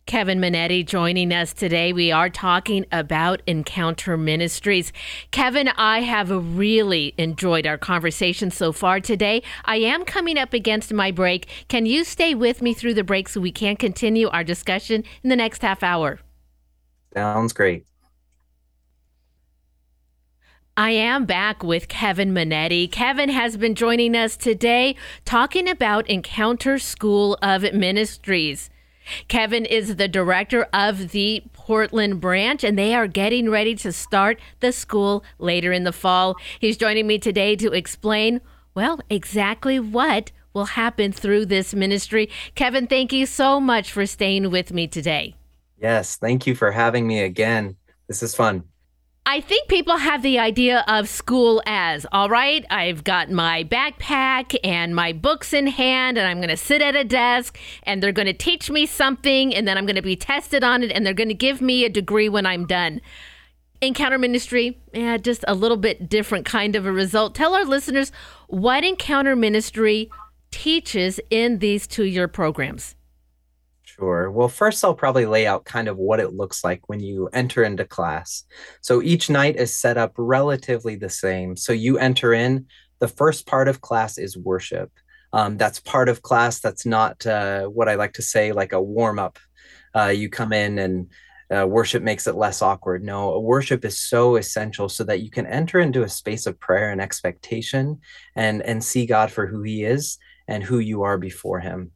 Kevin 0.05 0.39
Monette 0.39 0.85
joining 0.85 1.31
us 1.31 1.53
today. 1.53 1.93
We 1.93 2.11
are 2.11 2.29
talking 2.29 2.85
about 2.91 3.41
Encounter 3.47 4.17
Ministries. 4.17 4.91
Kevin, 5.31 5.69
I 5.69 6.01
have 6.01 6.57
really 6.57 7.13
enjoyed 7.17 7.65
our 7.65 7.77
conversation 7.77 8.51
so 8.51 8.71
far 8.71 8.99
today. 8.99 9.43
I 9.63 9.77
am 9.77 10.03
coming 10.03 10.37
up 10.37 10.53
against 10.53 10.91
my 10.91 11.11
break. 11.11 11.47
Can 11.69 11.85
you 11.85 12.03
stay 12.03 12.35
with 12.35 12.61
me 12.61 12.73
through 12.73 12.95
the 12.95 13.03
break 13.03 13.29
so 13.29 13.39
we 13.39 13.51
can 13.51 13.75
continue 13.75 14.27
our 14.29 14.43
discussion 14.43 15.03
in 15.23 15.29
the 15.29 15.35
next 15.35 15.61
half 15.61 15.83
hour? 15.83 16.19
Sounds 17.13 17.53
great. 17.53 17.85
I 20.75 20.91
am 20.91 21.25
back 21.25 21.63
with 21.63 21.87
Kevin 21.89 22.33
Manetti. 22.33 22.91
Kevin 22.91 23.29
has 23.29 23.55
been 23.55 23.75
joining 23.75 24.15
us 24.15 24.35
today 24.35 24.95
talking 25.25 25.69
about 25.69 26.09
Encounter 26.09 26.79
School 26.79 27.37
of 27.41 27.61
Ministries. 27.73 28.70
Kevin 29.27 29.65
is 29.65 29.95
the 29.95 30.07
director 30.07 30.67
of 30.73 31.09
the 31.09 31.43
Portland 31.53 32.21
branch, 32.21 32.63
and 32.63 32.77
they 32.77 32.93
are 32.93 33.07
getting 33.07 33.49
ready 33.49 33.75
to 33.75 33.91
start 33.91 34.39
the 34.59 34.71
school 34.71 35.23
later 35.39 35.71
in 35.71 35.83
the 35.83 35.91
fall. 35.91 36.35
He's 36.59 36.77
joining 36.77 37.07
me 37.07 37.19
today 37.19 37.55
to 37.57 37.71
explain, 37.71 38.41
well, 38.73 38.99
exactly 39.09 39.79
what 39.79 40.31
will 40.53 40.65
happen 40.65 41.11
through 41.11 41.45
this 41.45 41.73
ministry. 41.73 42.29
Kevin, 42.55 42.87
thank 42.87 43.13
you 43.13 43.25
so 43.25 43.59
much 43.59 43.91
for 43.91 44.05
staying 44.05 44.51
with 44.51 44.73
me 44.73 44.87
today. 44.87 45.35
Yes, 45.77 46.17
thank 46.17 46.45
you 46.45 46.55
for 46.55 46.71
having 46.71 47.07
me 47.07 47.21
again. 47.21 47.77
This 48.07 48.21
is 48.21 48.35
fun. 48.35 48.63
I 49.23 49.39
think 49.39 49.67
people 49.67 49.97
have 49.97 50.23
the 50.23 50.39
idea 50.39 50.83
of 50.87 51.07
school 51.07 51.61
as 51.67 52.07
all 52.11 52.27
right, 52.27 52.65
I've 52.71 53.03
got 53.03 53.29
my 53.29 53.63
backpack 53.63 54.57
and 54.63 54.95
my 54.95 55.13
books 55.13 55.53
in 55.53 55.67
hand, 55.67 56.17
and 56.17 56.27
I'm 56.27 56.37
going 56.37 56.49
to 56.49 56.57
sit 56.57 56.81
at 56.81 56.95
a 56.95 57.03
desk 57.03 57.59
and 57.83 58.01
they're 58.01 58.11
going 58.11 58.25
to 58.25 58.33
teach 58.33 58.71
me 58.71 58.87
something, 58.87 59.53
and 59.53 59.67
then 59.67 59.77
I'm 59.77 59.85
going 59.85 59.95
to 59.95 60.01
be 60.01 60.15
tested 60.15 60.63
on 60.63 60.81
it, 60.81 60.91
and 60.91 61.05
they're 61.05 61.13
going 61.13 61.29
to 61.29 61.35
give 61.35 61.61
me 61.61 61.85
a 61.85 61.89
degree 61.89 62.29
when 62.29 62.47
I'm 62.47 62.65
done. 62.65 62.99
Encounter 63.79 64.17
Ministry, 64.17 64.79
yeah, 64.91 65.17
just 65.17 65.45
a 65.47 65.53
little 65.53 65.77
bit 65.77 66.09
different 66.09 66.45
kind 66.45 66.75
of 66.75 66.87
a 66.87 66.91
result. 66.91 67.35
Tell 67.35 67.53
our 67.53 67.65
listeners 67.65 68.11
what 68.47 68.83
Encounter 68.83 69.35
Ministry 69.35 70.09
teaches 70.49 71.19
in 71.29 71.59
these 71.59 71.85
two 71.85 72.05
year 72.05 72.27
programs. 72.27 72.95
Sure. 74.01 74.31
Well, 74.31 74.49
first, 74.49 74.83
I'll 74.83 74.95
probably 74.95 75.27
lay 75.27 75.45
out 75.45 75.63
kind 75.63 75.87
of 75.87 75.95
what 75.95 76.19
it 76.19 76.33
looks 76.33 76.63
like 76.63 76.89
when 76.89 77.01
you 77.01 77.29
enter 77.33 77.63
into 77.63 77.85
class. 77.85 78.45
So 78.81 78.99
each 79.03 79.29
night 79.29 79.57
is 79.57 79.77
set 79.77 79.95
up 79.95 80.13
relatively 80.17 80.95
the 80.95 81.07
same. 81.07 81.55
So 81.55 81.71
you 81.71 81.99
enter 81.99 82.33
in, 82.33 82.65
the 82.97 83.07
first 83.07 83.45
part 83.45 83.67
of 83.67 83.81
class 83.81 84.17
is 84.17 84.35
worship. 84.35 84.89
Um, 85.33 85.55
that's 85.55 85.79
part 85.79 86.09
of 86.09 86.23
class. 86.23 86.61
That's 86.61 86.83
not 86.83 87.23
uh, 87.27 87.67
what 87.67 87.87
I 87.87 87.93
like 87.93 88.13
to 88.13 88.23
say, 88.23 88.53
like 88.53 88.73
a 88.73 88.81
warm 88.81 89.19
up. 89.19 89.37
Uh, 89.95 90.07
you 90.07 90.29
come 90.29 90.51
in 90.51 90.79
and 90.79 91.11
uh, 91.55 91.67
worship 91.67 92.01
makes 92.01 92.25
it 92.25 92.33
less 92.33 92.63
awkward. 92.63 93.03
No, 93.03 93.39
worship 93.39 93.85
is 93.85 93.99
so 93.99 94.35
essential 94.35 94.89
so 94.89 95.03
that 95.03 95.21
you 95.21 95.29
can 95.29 95.45
enter 95.45 95.79
into 95.79 96.01
a 96.01 96.09
space 96.09 96.47
of 96.47 96.59
prayer 96.59 96.89
and 96.89 97.01
expectation 97.01 97.99
and 98.35 98.63
and 98.63 98.83
see 98.83 99.05
God 99.05 99.31
for 99.31 99.45
who 99.45 99.61
He 99.61 99.83
is 99.83 100.17
and 100.47 100.63
who 100.63 100.79
you 100.79 101.03
are 101.03 101.19
before 101.19 101.59
Him. 101.59 101.91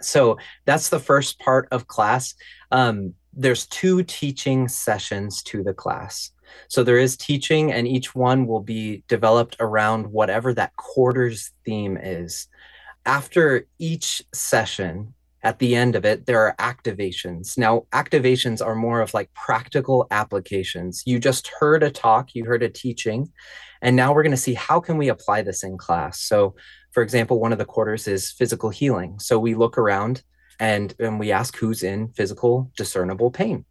So 0.00 0.38
that's 0.64 0.88
the 0.88 0.98
first 0.98 1.38
part 1.38 1.68
of 1.70 1.86
class. 1.86 2.34
Um, 2.70 3.14
there's 3.32 3.66
two 3.66 4.02
teaching 4.02 4.68
sessions 4.68 5.42
to 5.44 5.62
the 5.62 5.74
class. 5.74 6.30
So 6.68 6.82
there 6.82 6.98
is 6.98 7.16
teaching, 7.16 7.72
and 7.72 7.88
each 7.88 8.14
one 8.14 8.46
will 8.46 8.60
be 8.60 9.04
developed 9.08 9.56
around 9.58 10.06
whatever 10.06 10.52
that 10.54 10.76
quarter's 10.76 11.50
theme 11.64 11.96
is. 11.96 12.48
After 13.06 13.66
each 13.78 14.22
session, 14.32 15.14
at 15.44 15.58
the 15.58 15.74
end 15.74 15.96
of 15.96 16.04
it, 16.04 16.26
there 16.26 16.40
are 16.40 16.54
activations. 16.58 17.58
Now, 17.58 17.86
activations 17.92 18.64
are 18.64 18.76
more 18.76 19.00
of 19.00 19.12
like 19.12 19.32
practical 19.34 20.06
applications. 20.10 21.02
You 21.04 21.18
just 21.18 21.50
heard 21.58 21.82
a 21.82 21.90
talk, 21.90 22.34
you 22.34 22.44
heard 22.44 22.62
a 22.62 22.68
teaching, 22.68 23.32
and 23.80 23.96
now 23.96 24.12
we're 24.12 24.22
going 24.22 24.30
to 24.30 24.36
see 24.36 24.54
how 24.54 24.78
can 24.78 24.98
we 24.98 25.08
apply 25.08 25.42
this 25.42 25.64
in 25.64 25.78
class. 25.78 26.20
So, 26.20 26.54
for 26.92 27.02
example, 27.02 27.40
one 27.40 27.52
of 27.52 27.58
the 27.58 27.64
quarters 27.64 28.06
is 28.06 28.30
physical 28.30 28.70
healing. 28.70 29.18
So 29.18 29.38
we 29.38 29.54
look 29.54 29.78
around 29.78 30.22
and, 30.60 30.94
and 30.98 31.18
we 31.18 31.32
ask 31.32 31.56
who's 31.56 31.82
in 31.82 32.08
physical 32.08 32.70
discernible 32.76 33.30
pain. 33.30 33.64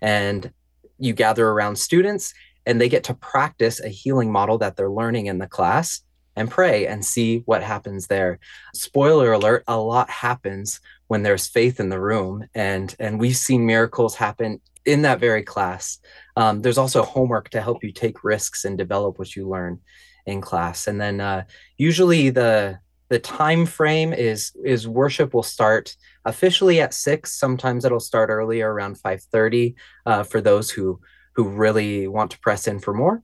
And 0.00 0.52
you 0.98 1.12
gather 1.14 1.48
around 1.48 1.76
students 1.76 2.34
and 2.66 2.80
they 2.80 2.88
get 2.88 3.04
to 3.04 3.14
practice 3.14 3.80
a 3.80 3.88
healing 3.88 4.30
model 4.30 4.58
that 4.58 4.76
they're 4.76 4.90
learning 4.90 5.26
in 5.26 5.38
the 5.38 5.46
class 5.46 6.02
and 6.36 6.50
pray 6.50 6.86
and 6.86 7.04
see 7.04 7.38
what 7.46 7.62
happens 7.62 8.06
there. 8.06 8.38
Spoiler 8.74 9.32
alert, 9.32 9.64
a 9.66 9.78
lot 9.80 10.10
happens 10.10 10.78
when 11.08 11.22
there's 11.22 11.48
faith 11.48 11.80
in 11.80 11.88
the 11.88 12.00
room 12.00 12.46
and 12.54 12.94
and 13.00 13.18
we've 13.18 13.36
seen 13.36 13.66
miracles 13.66 14.14
happen 14.14 14.60
in 14.84 15.02
that 15.02 15.20
very 15.20 15.42
class. 15.42 15.98
Um, 16.36 16.62
there's 16.62 16.78
also 16.78 17.02
homework 17.02 17.48
to 17.50 17.60
help 17.60 17.82
you 17.82 17.92
take 17.92 18.22
risks 18.22 18.64
and 18.64 18.78
develop 18.78 19.18
what 19.18 19.34
you 19.34 19.48
learn 19.48 19.80
in 20.28 20.40
class. 20.40 20.86
And 20.86 21.00
then 21.00 21.20
uh, 21.20 21.42
usually 21.76 22.30
the 22.30 22.78
the 23.08 23.18
time 23.18 23.64
frame 23.64 24.12
is 24.12 24.52
is 24.64 24.86
worship 24.86 25.32
will 25.32 25.42
start 25.42 25.96
officially 26.24 26.80
at 26.80 26.94
six. 26.94 27.32
Sometimes 27.32 27.84
it'll 27.84 28.08
start 28.10 28.28
earlier 28.30 28.72
around 28.72 29.00
five 29.00 29.22
thirty 29.32 29.74
uh, 30.06 30.22
for 30.22 30.40
those 30.40 30.70
who 30.70 31.00
who 31.34 31.48
really 31.48 32.08
want 32.08 32.30
to 32.32 32.40
press 32.40 32.68
in 32.68 32.78
for 32.78 32.92
more. 32.92 33.22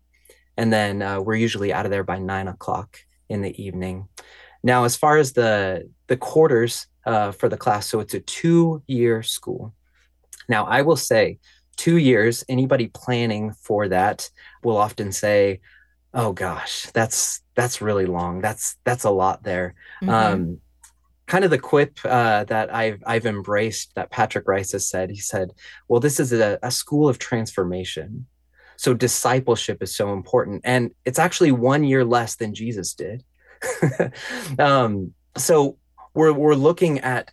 And 0.57 0.73
then 0.73 1.03
uh, 1.03 1.21
we're 1.21 1.35
usually 1.47 1.73
out 1.73 1.85
of 1.85 1.91
there 1.91 2.05
by 2.05 2.19
nine 2.19 2.49
o'clock 2.49 2.99
in 3.29 3.43
the 3.43 3.55
evening. 3.63 4.09
Now, 4.63 4.85
as 4.85 4.97
far 4.97 5.19
as 5.19 5.33
the 5.33 5.91
the 6.07 6.17
quarters 6.17 6.87
uh, 7.05 7.33
for 7.33 7.49
the 7.49 7.59
class, 7.59 7.87
so 7.87 8.01
it's 8.01 8.15
a 8.15 8.21
two 8.21 8.83
year 8.87 9.23
school. 9.23 9.75
Now, 10.49 10.65
I 10.65 10.83
will 10.83 10.97
say, 10.97 11.39
two 11.77 11.99
years. 11.99 12.45
Anybody 12.49 12.89
planning 12.89 13.53
for 13.53 13.89
that 13.89 14.31
will 14.63 14.77
often 14.77 15.13
say, 15.13 15.61
oh 16.15 16.33
gosh 16.33 16.87
that's 16.95 17.43
that's 17.55 17.83
really 17.83 18.07
long 18.07 18.41
that's 18.41 18.77
that's 18.85 19.05
a 19.05 19.11
lot 19.11 19.43
there 19.43 19.75
mm-hmm. 20.03 20.11
um 20.11 20.61
kind 21.27 21.45
of 21.45 21.51
the 21.51 21.59
quip 21.59 21.99
uh, 22.05 22.45
that 22.45 22.75
I've 22.75 23.03
I've 23.07 23.27
embraced 23.27 23.95
that 23.95 24.11
Patrick 24.11 24.47
Reis 24.47 24.73
has 24.73 24.89
said. 24.89 25.11
He 25.11 25.21
said, 25.21 25.53
"Well, 25.89 26.01
this 26.01 26.21
is 26.21 26.33
a, 26.33 26.59
a 26.63 26.71
school 26.71 27.09
of 27.09 27.19
transformation, 27.19 28.27
so 28.77 28.95
discipleship 28.95 29.83
is 29.83 29.95
so 29.95 30.13
important, 30.13 30.63
and 30.65 30.91
it's 31.05 31.19
actually 31.19 31.53
one 31.53 31.85
year 31.85 32.05
less 32.05 32.37
than 32.37 32.55
Jesus 32.55 32.95
did. 32.95 33.25
um, 34.59 35.15
so 35.37 35.79
we're 36.15 36.33
we're 36.33 36.55
looking 36.55 37.01
at 37.01 37.31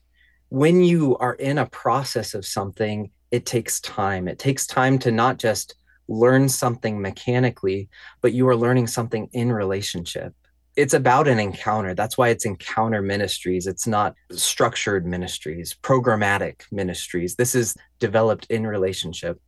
when 0.49 0.83
you 0.83 1.17
are 1.17 1.33
in 1.33 1.57
a 1.57 1.65
process 1.65 2.33
of 2.33 2.45
something, 2.45 3.11
it 3.31 3.45
takes 3.45 3.79
time. 3.81 4.27
It 4.27 4.39
takes 4.39 4.67
time 4.67 4.99
to 4.99 5.11
not 5.11 5.37
just 5.37 5.75
learn 6.11 6.49
something 6.49 7.01
mechanically, 7.01 7.89
but 8.21 8.33
you 8.33 8.47
are 8.47 8.55
learning 8.55 8.87
something 8.87 9.29
in 9.33 9.51
relationship. 9.51 10.33
It's 10.75 10.93
about 10.93 11.27
an 11.27 11.39
encounter. 11.39 11.93
That's 11.93 12.17
why 12.17 12.29
it's 12.29 12.45
encounter 12.45 13.01
ministries. 13.01 13.67
It's 13.67 13.87
not 13.87 14.15
structured 14.31 15.05
ministries, 15.05 15.75
programmatic 15.81 16.61
ministries. 16.71 17.35
This 17.35 17.55
is 17.55 17.75
developed 17.99 18.47
in 18.49 18.65
relationship 18.65 19.39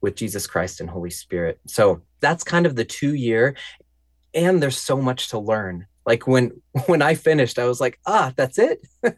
with 0.00 0.16
Jesus 0.16 0.46
Christ 0.46 0.80
and 0.80 0.88
Holy 0.88 1.10
Spirit. 1.10 1.60
So 1.66 2.02
that's 2.20 2.44
kind 2.44 2.64
of 2.64 2.76
the 2.76 2.84
two 2.84 3.14
year. 3.14 3.56
And 4.32 4.62
there's 4.62 4.78
so 4.78 4.96
much 4.96 5.28
to 5.30 5.38
learn 5.38 5.86
like 6.06 6.26
when 6.26 6.50
when 6.86 7.02
i 7.02 7.14
finished 7.14 7.58
i 7.58 7.64
was 7.64 7.80
like 7.80 7.98
ah 8.06 8.32
that's 8.36 8.58
it 8.58 8.80
wow. 9.02 9.12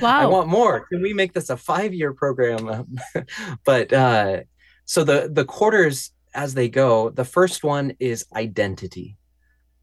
i 0.00 0.26
want 0.26 0.48
more 0.48 0.86
can 0.86 1.02
we 1.02 1.12
make 1.12 1.32
this 1.32 1.50
a 1.50 1.56
five 1.56 1.94
year 1.94 2.12
program 2.12 2.96
but 3.64 3.92
uh 3.92 4.40
so 4.84 5.04
the 5.04 5.30
the 5.32 5.44
quarters 5.44 6.10
as 6.36 6.54
they 6.54 6.68
go. 6.68 7.10
The 7.10 7.24
first 7.24 7.64
one 7.64 7.94
is 7.98 8.26
identity. 8.34 9.16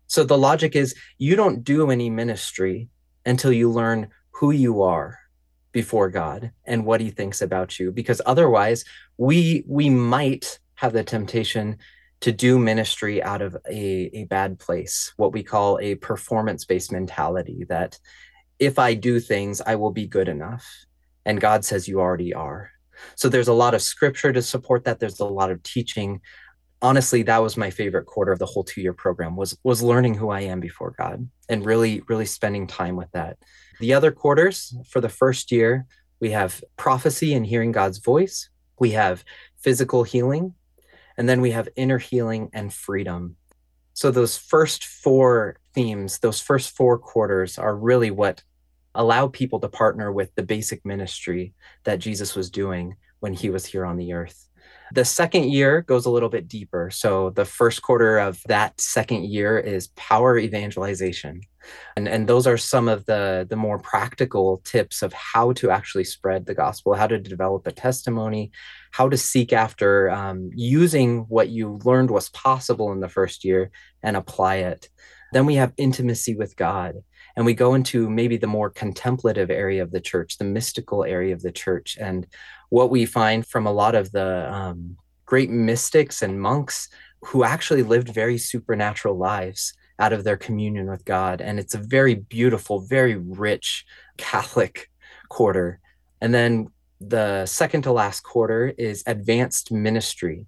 So 0.08 0.24
the 0.24 0.38
logic 0.38 0.76
is 0.76 0.96
you 1.18 1.36
don't 1.36 1.64
do 1.64 1.90
any 1.90 2.10
ministry 2.10 2.90
until 3.26 3.52
you 3.52 3.70
learn 3.70 4.10
who 4.32 4.52
you 4.52 4.84
are 4.84 5.20
before 5.72 6.10
God 6.10 6.52
and 6.66 6.86
what 6.86 7.02
he 7.02 7.10
thinks 7.10 7.42
about 7.42 7.80
you 7.80 7.92
because 7.92 8.22
otherwise 8.26 8.86
we 9.18 9.64
we 9.68 9.90
might 9.90 10.60
have 10.76 10.94
the 10.94 11.04
temptation 11.04 11.78
to 12.20 12.32
do 12.32 12.60
ministry 12.60 13.22
out 13.22 13.42
of 13.42 13.58
a, 13.70 14.10
a 14.14 14.24
bad 14.26 14.60
place, 14.60 15.14
what 15.18 15.34
we 15.34 15.44
call 15.44 15.80
a 15.80 15.96
performance 15.96 16.64
based 16.64 16.92
mentality 16.92 17.66
that 17.68 18.00
if 18.60 18.80
I 18.80 18.94
do 18.94 19.20
things, 19.20 19.62
I 19.62 19.76
will 19.76 19.92
be 19.92 20.08
good 20.08 20.30
enough. 20.30 20.66
And 21.26 21.42
God 21.42 21.66
says 21.66 21.88
you 21.88 22.00
already 22.00 22.34
are. 22.34 22.73
So 23.16 23.30
there's 23.30 23.48
a 23.48 23.54
lot 23.54 23.74
of 23.74 23.82
scripture 23.82 24.34
to 24.34 24.42
support 24.42 24.84
that. 24.86 25.00
There's 25.00 25.20
a 25.20 25.26
lot 25.26 25.52
of 25.52 25.62
teaching. 25.64 26.22
Honestly 26.82 27.24
that 27.24 27.42
was 27.42 27.56
my 27.56 27.70
favorite 27.70 28.06
quarter 28.06 28.34
of 28.34 28.40
the 28.40 28.46
whole 28.46 28.64
two 28.64 28.82
year 28.82 28.94
program 28.94 29.38
was 29.38 29.58
was 29.64 29.82
learning 29.82 30.16
who 30.16 30.32
i 30.32 30.42
am 30.42 30.60
before 30.60 30.94
god 30.98 31.26
and 31.48 31.66
really 31.66 32.02
really 32.10 32.26
spending 32.26 32.68
time 32.68 32.96
with 32.96 33.10
that. 33.12 33.38
The 33.80 33.94
other 33.94 34.12
quarters 34.12 34.76
for 34.90 35.00
the 35.00 35.10
first 35.10 35.52
year 35.52 35.86
we 36.20 36.32
have 36.32 36.64
prophecy 36.78 37.34
and 37.34 37.46
hearing 37.46 37.72
god's 37.72 38.00
voice. 38.00 38.50
We 38.80 38.92
have 38.92 39.24
physical 39.58 40.04
healing. 40.04 40.54
And 41.18 41.30
then 41.30 41.42
we 41.42 41.52
have 41.52 41.70
inner 41.76 42.00
healing 42.00 42.50
and 42.54 42.74
freedom. 42.74 43.36
So 43.94 44.10
those 44.10 44.36
first 44.38 44.86
four 44.86 45.58
themes 45.74 46.20
those 46.20 46.40
first 46.40 46.76
four 46.76 46.98
quarters 46.98 47.58
are 47.58 47.76
really 47.76 48.12
what 48.12 48.44
allow 48.96 49.28
people 49.28 49.60
to 49.60 49.70
partner 49.70 50.12
with 50.12 50.34
the 50.36 50.44
basic 50.44 50.86
ministry 50.86 51.54
that 51.84 52.00
jesus 52.00 52.36
was 52.36 52.50
doing 52.50 52.96
when 53.20 53.34
he 53.34 53.50
was 53.50 53.66
here 53.66 53.86
on 53.86 53.98
the 53.98 54.14
earth 54.14 54.48
the 54.94 55.06
second 55.06 55.52
year 55.52 55.82
goes 55.82 56.06
a 56.06 56.12
little 56.12 56.30
bit 56.30 56.48
deeper. 56.48 56.92
So 56.92 57.32
the 57.32 57.46
first 57.46 57.82
quarter 57.82 58.20
of 58.20 58.40
that 58.48 58.80
second 58.80 59.26
year 59.26 59.58
is 59.58 59.88
power 59.96 60.38
evangelization. 60.38 61.42
And, 61.96 62.08
and 62.08 62.28
those 62.28 62.46
are 62.46 62.58
some 62.58 62.88
of 62.88 63.06
the, 63.06 63.48
the 63.50 63.56
more 63.56 63.80
practical 63.80 64.62
tips 64.66 65.02
of 65.02 65.12
how 65.14 65.54
to 65.54 65.72
actually 65.72 66.04
spread 66.04 66.46
the 66.46 66.54
gospel, 66.54 66.94
how 66.94 67.08
to 67.08 67.18
develop 67.18 67.66
a 67.66 67.72
testimony, 67.72 68.52
how 68.92 69.10
to 69.10 69.18
seek 69.18 69.52
after 69.52 70.12
um, 70.12 70.52
using 70.54 71.22
what 71.22 71.50
you 71.50 71.80
learned 71.84 72.12
was 72.12 72.30
possible 72.30 72.92
in 72.92 73.00
the 73.00 73.10
first 73.10 73.44
year 73.44 73.72
and 74.04 74.16
apply 74.16 74.58
it. 74.58 74.90
Then 75.32 75.48
we 75.48 75.56
have 75.56 75.74
intimacy 75.78 76.36
with 76.36 76.56
God 76.56 76.98
and 77.36 77.46
we 77.46 77.54
go 77.54 77.74
into 77.74 78.10
maybe 78.10 78.38
the 78.38 78.48
more 78.48 78.70
contemplative 78.70 79.50
area 79.50 79.82
of 79.82 79.92
the 79.92 80.02
church 80.02 80.38
the 80.38 80.46
mystical 80.46 81.04
area 81.04 81.34
of 81.34 81.42
the 81.42 81.52
church 81.52 81.98
and 82.00 82.28
what 82.70 82.90
we 82.90 83.06
find 83.06 83.46
from 83.46 83.68
a 83.68 83.72
lot 83.72 83.94
of 83.94 84.12
the 84.12 84.52
um, 84.52 84.98
great 85.26 85.50
mystics 85.50 86.22
and 86.22 86.42
monks 86.42 86.90
who 87.22 87.44
actually 87.44 87.84
lived 87.84 88.10
very 88.10 88.38
supernatural 88.38 89.18
lives 89.18 89.74
out 90.00 90.14
of 90.14 90.24
their 90.24 90.38
communion 90.38 90.90
with 90.90 91.06
God. 91.06 91.40
And 91.42 91.60
it's 91.60 91.76
a 91.76 91.78
very 91.78 92.16
beautiful, 92.16 92.82
very 92.82 93.16
rich 93.16 93.86
Catholic 94.18 94.90
quarter. 95.30 95.80
And 96.20 96.34
then 96.34 96.70
the 97.00 97.46
second 97.46 97.84
to 97.84 97.92
last 97.92 98.22
quarter 98.22 98.74
is 98.78 99.04
advanced 99.06 99.72
ministry. 99.72 100.46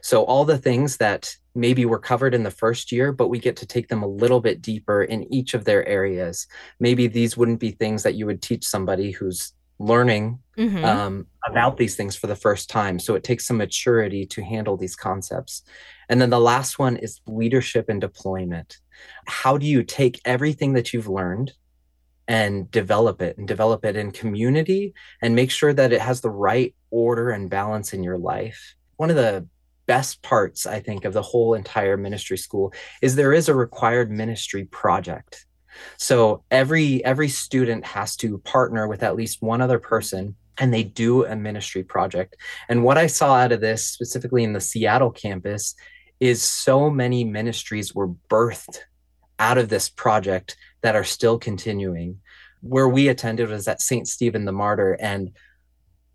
So, 0.00 0.24
all 0.24 0.44
the 0.44 0.58
things 0.58 0.96
that 0.98 1.36
maybe 1.54 1.84
were 1.84 1.98
covered 1.98 2.34
in 2.34 2.42
the 2.42 2.50
first 2.50 2.90
year, 2.90 3.12
but 3.12 3.28
we 3.28 3.38
get 3.38 3.56
to 3.56 3.66
take 3.66 3.88
them 3.88 4.02
a 4.02 4.08
little 4.08 4.40
bit 4.40 4.60
deeper 4.60 5.02
in 5.02 5.32
each 5.32 5.54
of 5.54 5.64
their 5.64 5.86
areas. 5.86 6.46
Maybe 6.80 7.06
these 7.06 7.36
wouldn't 7.36 7.60
be 7.60 7.70
things 7.70 8.02
that 8.02 8.14
you 8.14 8.26
would 8.26 8.42
teach 8.42 8.66
somebody 8.66 9.12
who's 9.12 9.52
learning 9.78 10.38
mm-hmm. 10.56 10.84
um, 10.84 11.26
about 11.46 11.76
these 11.76 11.96
things 11.96 12.16
for 12.16 12.26
the 12.26 12.36
first 12.36 12.70
time. 12.70 12.98
So 12.98 13.14
it 13.14 13.24
takes 13.24 13.46
some 13.46 13.56
maturity 13.56 14.26
to 14.26 14.42
handle 14.42 14.76
these 14.76 14.96
concepts. 14.96 15.62
And 16.08 16.20
then 16.20 16.30
the 16.30 16.40
last 16.40 16.78
one 16.78 16.96
is 16.96 17.20
leadership 17.26 17.88
and 17.88 18.00
deployment. 18.00 18.78
How 19.26 19.58
do 19.58 19.66
you 19.66 19.82
take 19.82 20.20
everything 20.24 20.74
that 20.74 20.92
you've 20.92 21.08
learned 21.08 21.52
and 22.26 22.70
develop 22.70 23.20
it 23.20 23.36
and 23.36 23.46
develop 23.46 23.84
it 23.84 23.96
in 23.96 24.10
community 24.10 24.94
and 25.20 25.34
make 25.34 25.50
sure 25.50 25.72
that 25.72 25.92
it 25.92 26.00
has 26.00 26.20
the 26.20 26.30
right 26.30 26.74
order 26.90 27.30
and 27.30 27.50
balance 27.50 27.92
in 27.92 28.02
your 28.02 28.18
life? 28.18 28.74
One 28.96 29.10
of 29.10 29.16
the 29.16 29.46
best 29.86 30.22
parts, 30.22 30.66
I 30.66 30.80
think, 30.80 31.04
of 31.04 31.12
the 31.12 31.22
whole 31.22 31.54
entire 31.54 31.96
ministry 31.96 32.38
school 32.38 32.72
is 33.02 33.14
there 33.14 33.32
is 33.32 33.48
a 33.48 33.54
required 33.54 34.10
ministry 34.10 34.64
project. 34.64 35.46
So 35.96 36.44
every 36.50 37.04
every 37.04 37.28
student 37.28 37.84
has 37.84 38.16
to 38.16 38.38
partner 38.38 38.86
with 38.86 39.02
at 39.02 39.16
least 39.16 39.42
one 39.42 39.60
other 39.60 39.78
person 39.78 40.36
and 40.58 40.72
they 40.72 40.84
do 40.84 41.24
a 41.24 41.34
ministry 41.34 41.82
project. 41.82 42.36
And 42.68 42.84
what 42.84 42.98
I 42.98 43.08
saw 43.08 43.34
out 43.34 43.52
of 43.52 43.60
this, 43.60 43.86
specifically 43.86 44.44
in 44.44 44.52
the 44.52 44.60
Seattle 44.60 45.10
campus, 45.10 45.74
is 46.20 46.42
so 46.42 46.90
many 46.90 47.24
ministries 47.24 47.94
were 47.94 48.08
birthed 48.08 48.78
out 49.38 49.58
of 49.58 49.68
this 49.68 49.88
project 49.88 50.56
that 50.82 50.94
are 50.94 51.04
still 51.04 51.38
continuing. 51.38 52.20
Where 52.60 52.88
we 52.88 53.08
attended 53.08 53.50
was 53.50 53.68
at 53.68 53.82
St. 53.82 54.06
Stephen 54.06 54.44
the 54.44 54.52
Martyr, 54.52 54.92
and 54.92 55.32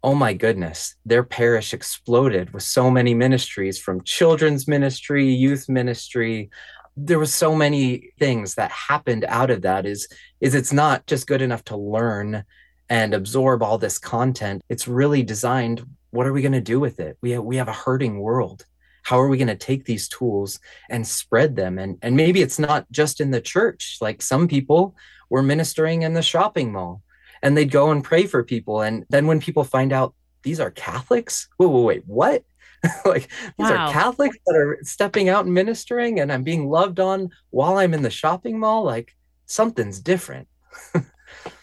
oh 0.04 0.16
my 0.16 0.34
goodness, 0.34 0.96
their 1.06 1.24
parish 1.24 1.74
exploded 1.74 2.54
with 2.54 2.64
so 2.64 2.90
many 2.90 3.14
ministries 3.14 3.80
from 3.80 4.04
children's 4.04 4.68
ministry, 4.68 5.28
youth 5.28 5.68
ministry. 5.68 6.50
There 6.96 7.20
was 7.20 7.34
so 7.34 7.56
many 7.56 8.12
things 8.20 8.56
that 8.56 8.72
happened 8.72 9.26
out 9.28 9.50
of 9.50 9.62
that. 9.64 9.86
Is 9.86 10.08
is 10.40 10.56
it's 10.56 10.74
not 10.74 11.06
just 11.06 11.28
good 11.28 11.42
enough 11.42 11.64
to 11.66 11.78
learn 11.78 12.44
and 12.90 13.14
absorb 13.14 13.62
all 13.62 13.78
this 13.78 13.98
content. 13.98 14.62
It's 14.70 14.88
really 14.88 15.24
designed. 15.24 15.86
What 16.12 16.26
are 16.26 16.34
we 16.34 16.42
going 16.42 16.54
to 16.54 16.62
do 16.62 16.80
with 16.80 17.00
it? 17.00 17.18
We 17.22 17.32
have, 17.32 17.44
we 17.44 17.58
have 17.58 17.68
a 17.68 17.74
hurting 17.74 18.20
world. 18.20 18.66
How 19.04 19.20
are 19.20 19.28
we 19.28 19.38
going 19.38 19.48
to 19.48 19.56
take 19.56 19.86
these 19.86 20.08
tools 20.08 20.60
and 20.90 21.08
spread 21.08 21.56
them? 21.56 21.78
And, 21.78 21.98
and 22.02 22.16
maybe 22.16 22.42
it's 22.42 22.60
not 22.60 22.92
just 22.92 23.22
in 23.22 23.32
the 23.32 23.42
church. 23.42 23.98
Like 24.02 24.22
some 24.22 24.48
people 24.48 24.96
were 25.30 25.44
ministering 25.44 26.02
in 26.02 26.14
the 26.14 26.22
shopping 26.22 26.72
mall 26.72 27.04
and 27.42 27.56
they'd 27.56 27.72
go 27.72 27.92
and 27.92 28.04
pray 28.04 28.26
for 28.26 28.44
people. 28.44 28.82
And 28.82 29.06
then 29.10 29.28
when 29.28 29.40
people 29.40 29.64
find 29.64 29.94
out 29.94 30.14
these 30.44 30.60
are 30.60 30.72
Catholics, 30.72 31.48
wait, 31.58 31.68
wait, 31.68 31.84
wait, 31.84 32.04
what? 32.06 32.44
like 33.06 33.28
these 33.58 33.70
wow. 33.70 33.88
are 33.88 33.94
Catholics 33.94 34.38
that 34.46 34.56
are 34.56 34.78
stepping 34.84 35.28
out 35.28 35.46
and 35.46 35.54
ministering 35.54 36.20
and 36.20 36.32
I'm 36.32 36.44
being 36.44 36.70
loved 36.70 37.00
on 37.00 37.30
while 37.50 37.78
I'm 37.78 37.94
in 37.94 38.04
the 38.04 38.10
shopping 38.10 38.58
mall. 38.58 38.84
Like 38.84 39.16
something's 39.46 40.00
different. 40.00 40.48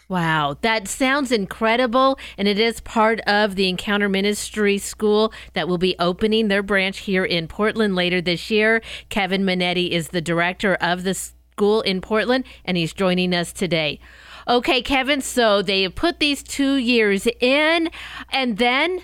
Wow, 0.09 0.57
that 0.61 0.87
sounds 0.87 1.33
incredible. 1.33 2.19
And 2.39 2.47
it 2.47 2.61
is 2.61 2.81
part 2.81 3.21
of 3.23 3.57
the 3.57 3.69
Encounter 3.69 4.09
Ministry 4.09 4.79
School 4.79 5.33
that 5.55 5.67
will 5.67 5.79
be 5.79 5.97
opening 5.99 6.47
their 6.47 6.63
branch 6.63 6.99
here 6.99 7.25
in 7.25 7.49
Portland 7.49 7.97
later 7.97 8.21
this 8.21 8.49
year. 8.49 8.83
Kevin 9.09 9.45
Monette 9.45 9.79
is 9.79 10.09
the 10.09 10.21
director 10.21 10.77
of 10.77 11.03
the 11.03 11.15
school 11.15 11.81
in 11.83 12.01
Portland, 12.01 12.45
and 12.65 12.77
he's 12.77 12.93
joining 12.93 13.35
us 13.35 13.53
today. 13.53 13.99
Okay, 14.49 14.81
Kevin, 14.81 15.21
so 15.21 15.61
they 15.61 15.89
put 15.89 16.21
these 16.21 16.43
two 16.43 16.77
years 16.77 17.27
in, 17.41 17.91
and 18.31 18.59
then 18.59 19.01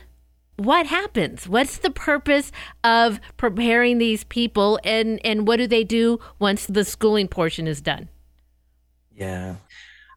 what 0.56 0.86
happens? 0.86 1.48
What's 1.48 1.78
the 1.78 1.90
purpose 1.90 2.52
of 2.84 3.18
preparing 3.36 3.98
these 3.98 4.22
people, 4.22 4.78
and, 4.84 5.20
and 5.24 5.46
what 5.48 5.56
do 5.56 5.66
they 5.66 5.82
do 5.82 6.20
once 6.38 6.66
the 6.66 6.84
schooling 6.84 7.26
portion 7.26 7.66
is 7.66 7.80
done? 7.80 8.08
Yeah. 9.14 9.56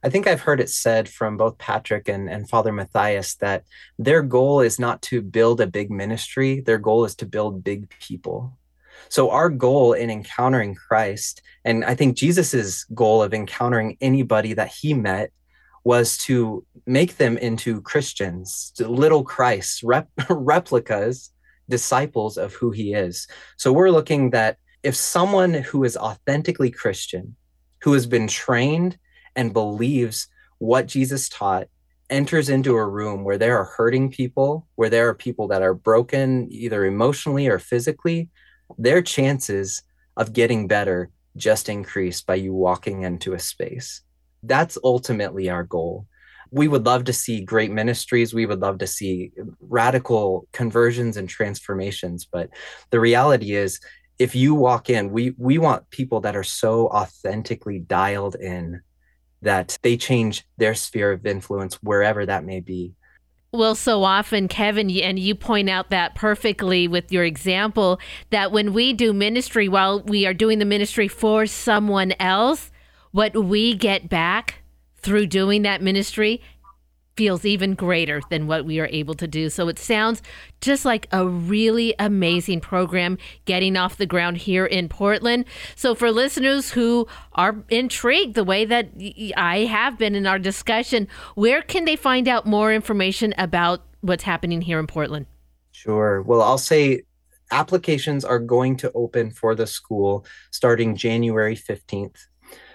I 0.04 0.10
think 0.10 0.28
I've 0.28 0.42
heard 0.42 0.60
it 0.60 0.70
said 0.70 1.08
from 1.08 1.36
both 1.36 1.58
Patrick 1.58 2.08
and, 2.08 2.30
and 2.30 2.48
Father 2.48 2.72
Mathias 2.72 3.34
that 3.36 3.64
their 3.98 4.22
goal 4.22 4.60
is 4.60 4.78
not 4.78 5.02
to 5.02 5.20
build 5.20 5.60
a 5.60 5.66
big 5.66 5.90
ministry, 5.90 6.60
their 6.60 6.78
goal 6.78 7.04
is 7.04 7.16
to 7.16 7.26
build 7.26 7.64
big 7.64 7.88
people. 7.98 8.56
So, 9.08 9.30
our 9.30 9.48
goal 9.48 9.92
in 9.92 10.10
encountering 10.10 10.74
Christ, 10.74 11.42
and 11.64 11.84
I 11.84 11.94
think 11.94 12.16
Jesus's 12.16 12.84
goal 12.94 13.22
of 13.22 13.34
encountering 13.34 13.96
anybody 14.00 14.52
that 14.54 14.68
he 14.68 14.94
met 14.94 15.30
was 15.84 16.18
to 16.18 16.64
make 16.86 17.16
them 17.16 17.38
into 17.38 17.80
Christians, 17.82 18.72
little 18.78 19.22
Christs, 19.22 19.82
rep- 19.82 20.10
replicas, 20.30 21.30
disciples 21.68 22.36
of 22.36 22.54
who 22.54 22.70
he 22.70 22.94
is. 22.94 23.26
So, 23.56 23.72
we're 23.72 23.90
looking 23.90 24.30
that 24.30 24.58
if 24.82 24.94
someone 24.94 25.54
who 25.54 25.84
is 25.84 25.96
authentically 25.96 26.70
Christian, 26.70 27.36
who 27.82 27.92
has 27.92 28.06
been 28.06 28.28
trained 28.28 28.98
and 29.34 29.52
believes 29.52 30.28
what 30.58 30.86
Jesus 30.86 31.28
taught 31.28 31.68
enters 32.10 32.48
into 32.48 32.76
a 32.76 32.86
room 32.86 33.24
where 33.24 33.38
there 33.38 33.58
are 33.58 33.64
hurting 33.64 34.10
people, 34.10 34.66
where 34.76 34.90
there 34.90 35.08
are 35.08 35.14
people 35.14 35.48
that 35.48 35.62
are 35.62 35.74
broken 35.74 36.48
either 36.50 36.84
emotionally 36.84 37.48
or 37.48 37.58
physically, 37.58 38.30
their 38.78 39.02
chances 39.02 39.82
of 40.16 40.32
getting 40.32 40.66
better 40.66 41.10
just 41.36 41.68
increase 41.68 42.22
by 42.22 42.34
you 42.34 42.54
walking 42.54 43.02
into 43.02 43.34
a 43.34 43.38
space. 43.38 44.02
That's 44.42 44.78
ultimately 44.82 45.50
our 45.50 45.64
goal. 45.64 46.06
We 46.50 46.68
would 46.68 46.86
love 46.86 47.04
to 47.04 47.12
see 47.12 47.40
great 47.40 47.70
ministries. 47.70 48.32
We 48.32 48.46
would 48.46 48.60
love 48.60 48.78
to 48.78 48.86
see 48.86 49.32
radical 49.60 50.46
conversions 50.52 51.16
and 51.16 51.28
transformations. 51.28 52.24
But 52.24 52.50
the 52.90 53.00
reality 53.00 53.54
is, 53.54 53.80
if 54.18 54.34
you 54.34 54.54
walk 54.54 54.88
in, 54.88 55.10
we, 55.10 55.34
we 55.36 55.58
want 55.58 55.90
people 55.90 56.20
that 56.20 56.36
are 56.36 56.44
so 56.44 56.88
authentically 56.88 57.80
dialed 57.80 58.36
in 58.36 58.80
that 59.42 59.76
they 59.82 59.96
change 59.96 60.46
their 60.56 60.74
sphere 60.74 61.12
of 61.12 61.26
influence 61.26 61.74
wherever 61.82 62.24
that 62.24 62.44
may 62.44 62.60
be. 62.60 62.94
Well, 63.56 63.74
so 63.74 64.04
often, 64.04 64.48
Kevin, 64.48 64.90
and 64.90 65.18
you 65.18 65.34
point 65.34 65.70
out 65.70 65.88
that 65.88 66.14
perfectly 66.14 66.86
with 66.86 67.10
your 67.10 67.24
example 67.24 67.98
that 68.28 68.52
when 68.52 68.74
we 68.74 68.92
do 68.92 69.14
ministry, 69.14 69.66
while 69.66 70.02
we 70.02 70.26
are 70.26 70.34
doing 70.34 70.58
the 70.58 70.66
ministry 70.66 71.08
for 71.08 71.46
someone 71.46 72.12
else, 72.20 72.70
what 73.12 73.34
we 73.34 73.74
get 73.74 74.10
back 74.10 74.56
through 74.96 75.28
doing 75.28 75.62
that 75.62 75.80
ministry 75.80 76.42
feels 77.16 77.44
even 77.44 77.74
greater 77.74 78.20
than 78.30 78.46
what 78.46 78.64
we 78.64 78.78
are 78.78 78.88
able 78.92 79.14
to 79.14 79.26
do. 79.26 79.48
So 79.48 79.68
it 79.68 79.78
sounds 79.78 80.22
just 80.60 80.84
like 80.84 81.08
a 81.12 81.26
really 81.26 81.94
amazing 81.98 82.60
program 82.60 83.18
getting 83.46 83.76
off 83.76 83.96
the 83.96 84.06
ground 84.06 84.36
here 84.36 84.66
in 84.66 84.88
Portland. 84.88 85.46
So 85.74 85.94
for 85.94 86.10
listeners 86.10 86.70
who 86.70 87.06
are 87.32 87.56
intrigued 87.68 88.34
the 88.34 88.44
way 88.44 88.64
that 88.64 88.90
I 89.36 89.60
have 89.60 89.98
been 89.98 90.14
in 90.14 90.26
our 90.26 90.38
discussion, 90.38 91.08
where 91.34 91.62
can 91.62 91.84
they 91.84 91.96
find 91.96 92.28
out 92.28 92.46
more 92.46 92.72
information 92.72 93.34
about 93.38 93.82
what's 94.02 94.24
happening 94.24 94.60
here 94.60 94.78
in 94.78 94.86
Portland? 94.86 95.26
Sure. 95.72 96.22
Well, 96.22 96.42
I'll 96.42 96.58
say 96.58 97.02
applications 97.50 98.24
are 98.24 98.38
going 98.38 98.76
to 98.76 98.92
open 98.92 99.30
for 99.30 99.54
the 99.54 99.66
school 99.66 100.26
starting 100.50 100.96
January 100.96 101.56
15th. 101.56 102.16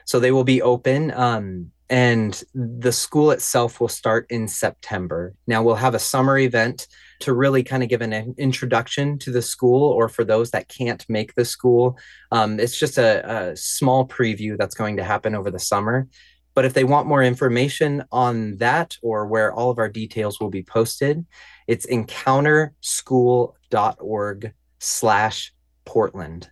So 0.05 0.19
they 0.19 0.31
will 0.31 0.43
be 0.43 0.61
open. 0.61 1.11
Um, 1.11 1.71
and 1.91 2.43
the 2.55 2.93
school 2.93 3.29
itself 3.31 3.81
will 3.81 3.89
start 3.89 4.25
in 4.29 4.47
September. 4.47 5.33
Now, 5.45 5.61
we'll 5.61 5.75
have 5.75 5.93
a 5.93 5.99
summer 5.99 6.37
event 6.37 6.87
to 7.19 7.33
really 7.33 7.63
kind 7.63 7.83
of 7.83 7.89
give 7.89 7.99
an 8.01 8.33
introduction 8.37 9.19
to 9.19 9.29
the 9.29 9.41
school, 9.41 9.91
or 9.91 10.07
for 10.07 10.23
those 10.23 10.51
that 10.51 10.69
can't 10.69 11.05
make 11.09 11.35
the 11.35 11.43
school, 11.43 11.99
um, 12.31 12.61
it's 12.61 12.79
just 12.79 12.97
a, 12.97 13.29
a 13.29 13.57
small 13.57 14.07
preview 14.07 14.57
that's 14.57 14.73
going 14.73 14.95
to 14.97 15.03
happen 15.03 15.35
over 15.35 15.51
the 15.51 15.59
summer. 15.59 16.07
But 16.53 16.63
if 16.63 16.73
they 16.73 16.85
want 16.85 17.07
more 17.07 17.23
information 17.23 18.05
on 18.09 18.55
that 18.57 18.97
or 19.01 19.27
where 19.27 19.53
all 19.53 19.69
of 19.69 19.77
our 19.77 19.89
details 19.89 20.39
will 20.39 20.49
be 20.49 20.63
posted, 20.63 21.25
it's 21.67 21.85
encounterschool.org 21.87 24.53
slash 24.79 25.53
Portland. 25.83 26.49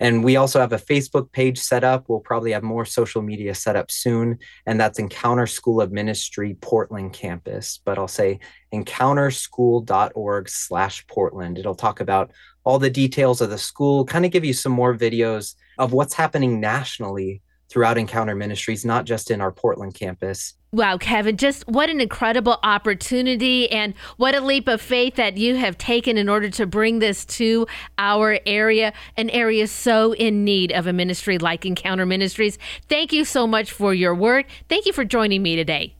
And 0.00 0.22
we 0.22 0.36
also 0.36 0.60
have 0.60 0.72
a 0.72 0.78
Facebook 0.78 1.32
page 1.32 1.58
set 1.58 1.84
up. 1.84 2.04
We'll 2.08 2.20
probably 2.20 2.52
have 2.52 2.62
more 2.62 2.84
social 2.84 3.22
media 3.22 3.54
set 3.54 3.76
up 3.76 3.90
soon. 3.90 4.38
And 4.66 4.80
that's 4.80 4.98
Encounter 4.98 5.46
School 5.46 5.80
of 5.80 5.92
Ministry 5.92 6.56
Portland 6.60 7.12
campus. 7.12 7.80
But 7.84 7.98
I'll 7.98 8.08
say 8.08 8.40
encounterschool.org 8.72 10.48
slash 10.48 11.06
Portland. 11.06 11.58
It'll 11.58 11.74
talk 11.74 12.00
about 12.00 12.30
all 12.64 12.78
the 12.78 12.90
details 12.90 13.40
of 13.40 13.50
the 13.50 13.58
school, 13.58 14.04
kind 14.04 14.26
of 14.26 14.32
give 14.32 14.44
you 14.44 14.52
some 14.52 14.72
more 14.72 14.96
videos 14.96 15.54
of 15.78 15.92
what's 15.92 16.14
happening 16.14 16.60
nationally 16.60 17.42
throughout 17.68 17.98
Encounter 17.98 18.34
Ministries, 18.34 18.84
not 18.84 19.04
just 19.04 19.30
in 19.30 19.40
our 19.40 19.52
Portland 19.52 19.94
campus. 19.94 20.54
Wow, 20.76 20.98
Kevin, 20.98 21.38
just 21.38 21.66
what 21.66 21.88
an 21.88 22.02
incredible 22.02 22.58
opportunity 22.62 23.66
and 23.72 23.94
what 24.18 24.34
a 24.34 24.42
leap 24.42 24.68
of 24.68 24.82
faith 24.82 25.14
that 25.14 25.38
you 25.38 25.56
have 25.56 25.78
taken 25.78 26.18
in 26.18 26.28
order 26.28 26.50
to 26.50 26.66
bring 26.66 26.98
this 26.98 27.24
to 27.24 27.66
our 27.96 28.38
area, 28.44 28.92
an 29.16 29.30
area 29.30 29.68
so 29.68 30.12
in 30.12 30.44
need 30.44 30.72
of 30.72 30.86
a 30.86 30.92
ministry 30.92 31.38
like 31.38 31.64
Encounter 31.64 32.04
Ministries. 32.04 32.58
Thank 32.90 33.14
you 33.14 33.24
so 33.24 33.46
much 33.46 33.72
for 33.72 33.94
your 33.94 34.14
work. 34.14 34.48
Thank 34.68 34.84
you 34.84 34.92
for 34.92 35.02
joining 35.02 35.42
me 35.42 35.56
today. 35.56 35.94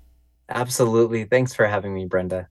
Absolutely. 0.50 1.24
Thanks 1.24 1.54
for 1.54 1.66
having 1.66 1.94
me, 1.94 2.04
Brenda. 2.04 2.50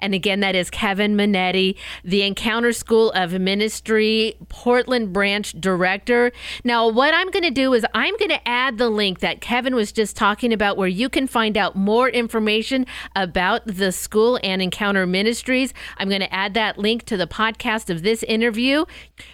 And 0.00 0.14
again, 0.14 0.40
that 0.40 0.54
is 0.54 0.70
Kevin 0.70 1.16
Monette, 1.16 1.76
the 2.04 2.22
Encounter 2.22 2.72
School 2.72 3.10
of 3.12 3.32
Ministry 3.32 4.34
Portland 4.48 5.12
branch 5.12 5.52
director. 5.60 6.32
Now, 6.64 6.88
what 6.88 7.14
I'm 7.14 7.30
going 7.30 7.44
to 7.44 7.50
do 7.50 7.74
is 7.74 7.84
I'm 7.94 8.16
going 8.18 8.30
to 8.30 8.48
add 8.48 8.78
the 8.78 8.90
link 8.90 9.20
that 9.20 9.40
Kevin 9.40 9.74
was 9.74 9.92
just 9.92 10.16
talking 10.16 10.52
about 10.52 10.76
where 10.76 10.88
you 10.88 11.08
can 11.08 11.26
find 11.26 11.56
out 11.56 11.76
more 11.76 12.08
information 12.08 12.86
about 13.14 13.66
the 13.66 13.92
school 13.92 14.38
and 14.42 14.62
Encounter 14.62 15.06
Ministries. 15.06 15.72
I'm 15.98 16.08
going 16.08 16.20
to 16.20 16.32
add 16.32 16.54
that 16.54 16.78
link 16.78 17.04
to 17.06 17.16
the 17.16 17.26
podcast 17.26 17.90
of 17.90 18.02
this 18.02 18.22
interview. 18.22 18.84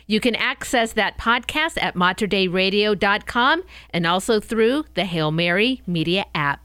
You 0.06 0.20
can 0.20 0.34
access 0.36 0.92
that 0.94 1.18
podcast 1.18 1.80
at 1.82 1.94
materdeiradio.com 1.94 3.62
and 3.90 4.06
also 4.06 4.40
through 4.40 4.84
the 4.94 5.04
Hail 5.04 5.30
Mary 5.30 5.82
Media 5.86 6.26
app. 6.34 6.61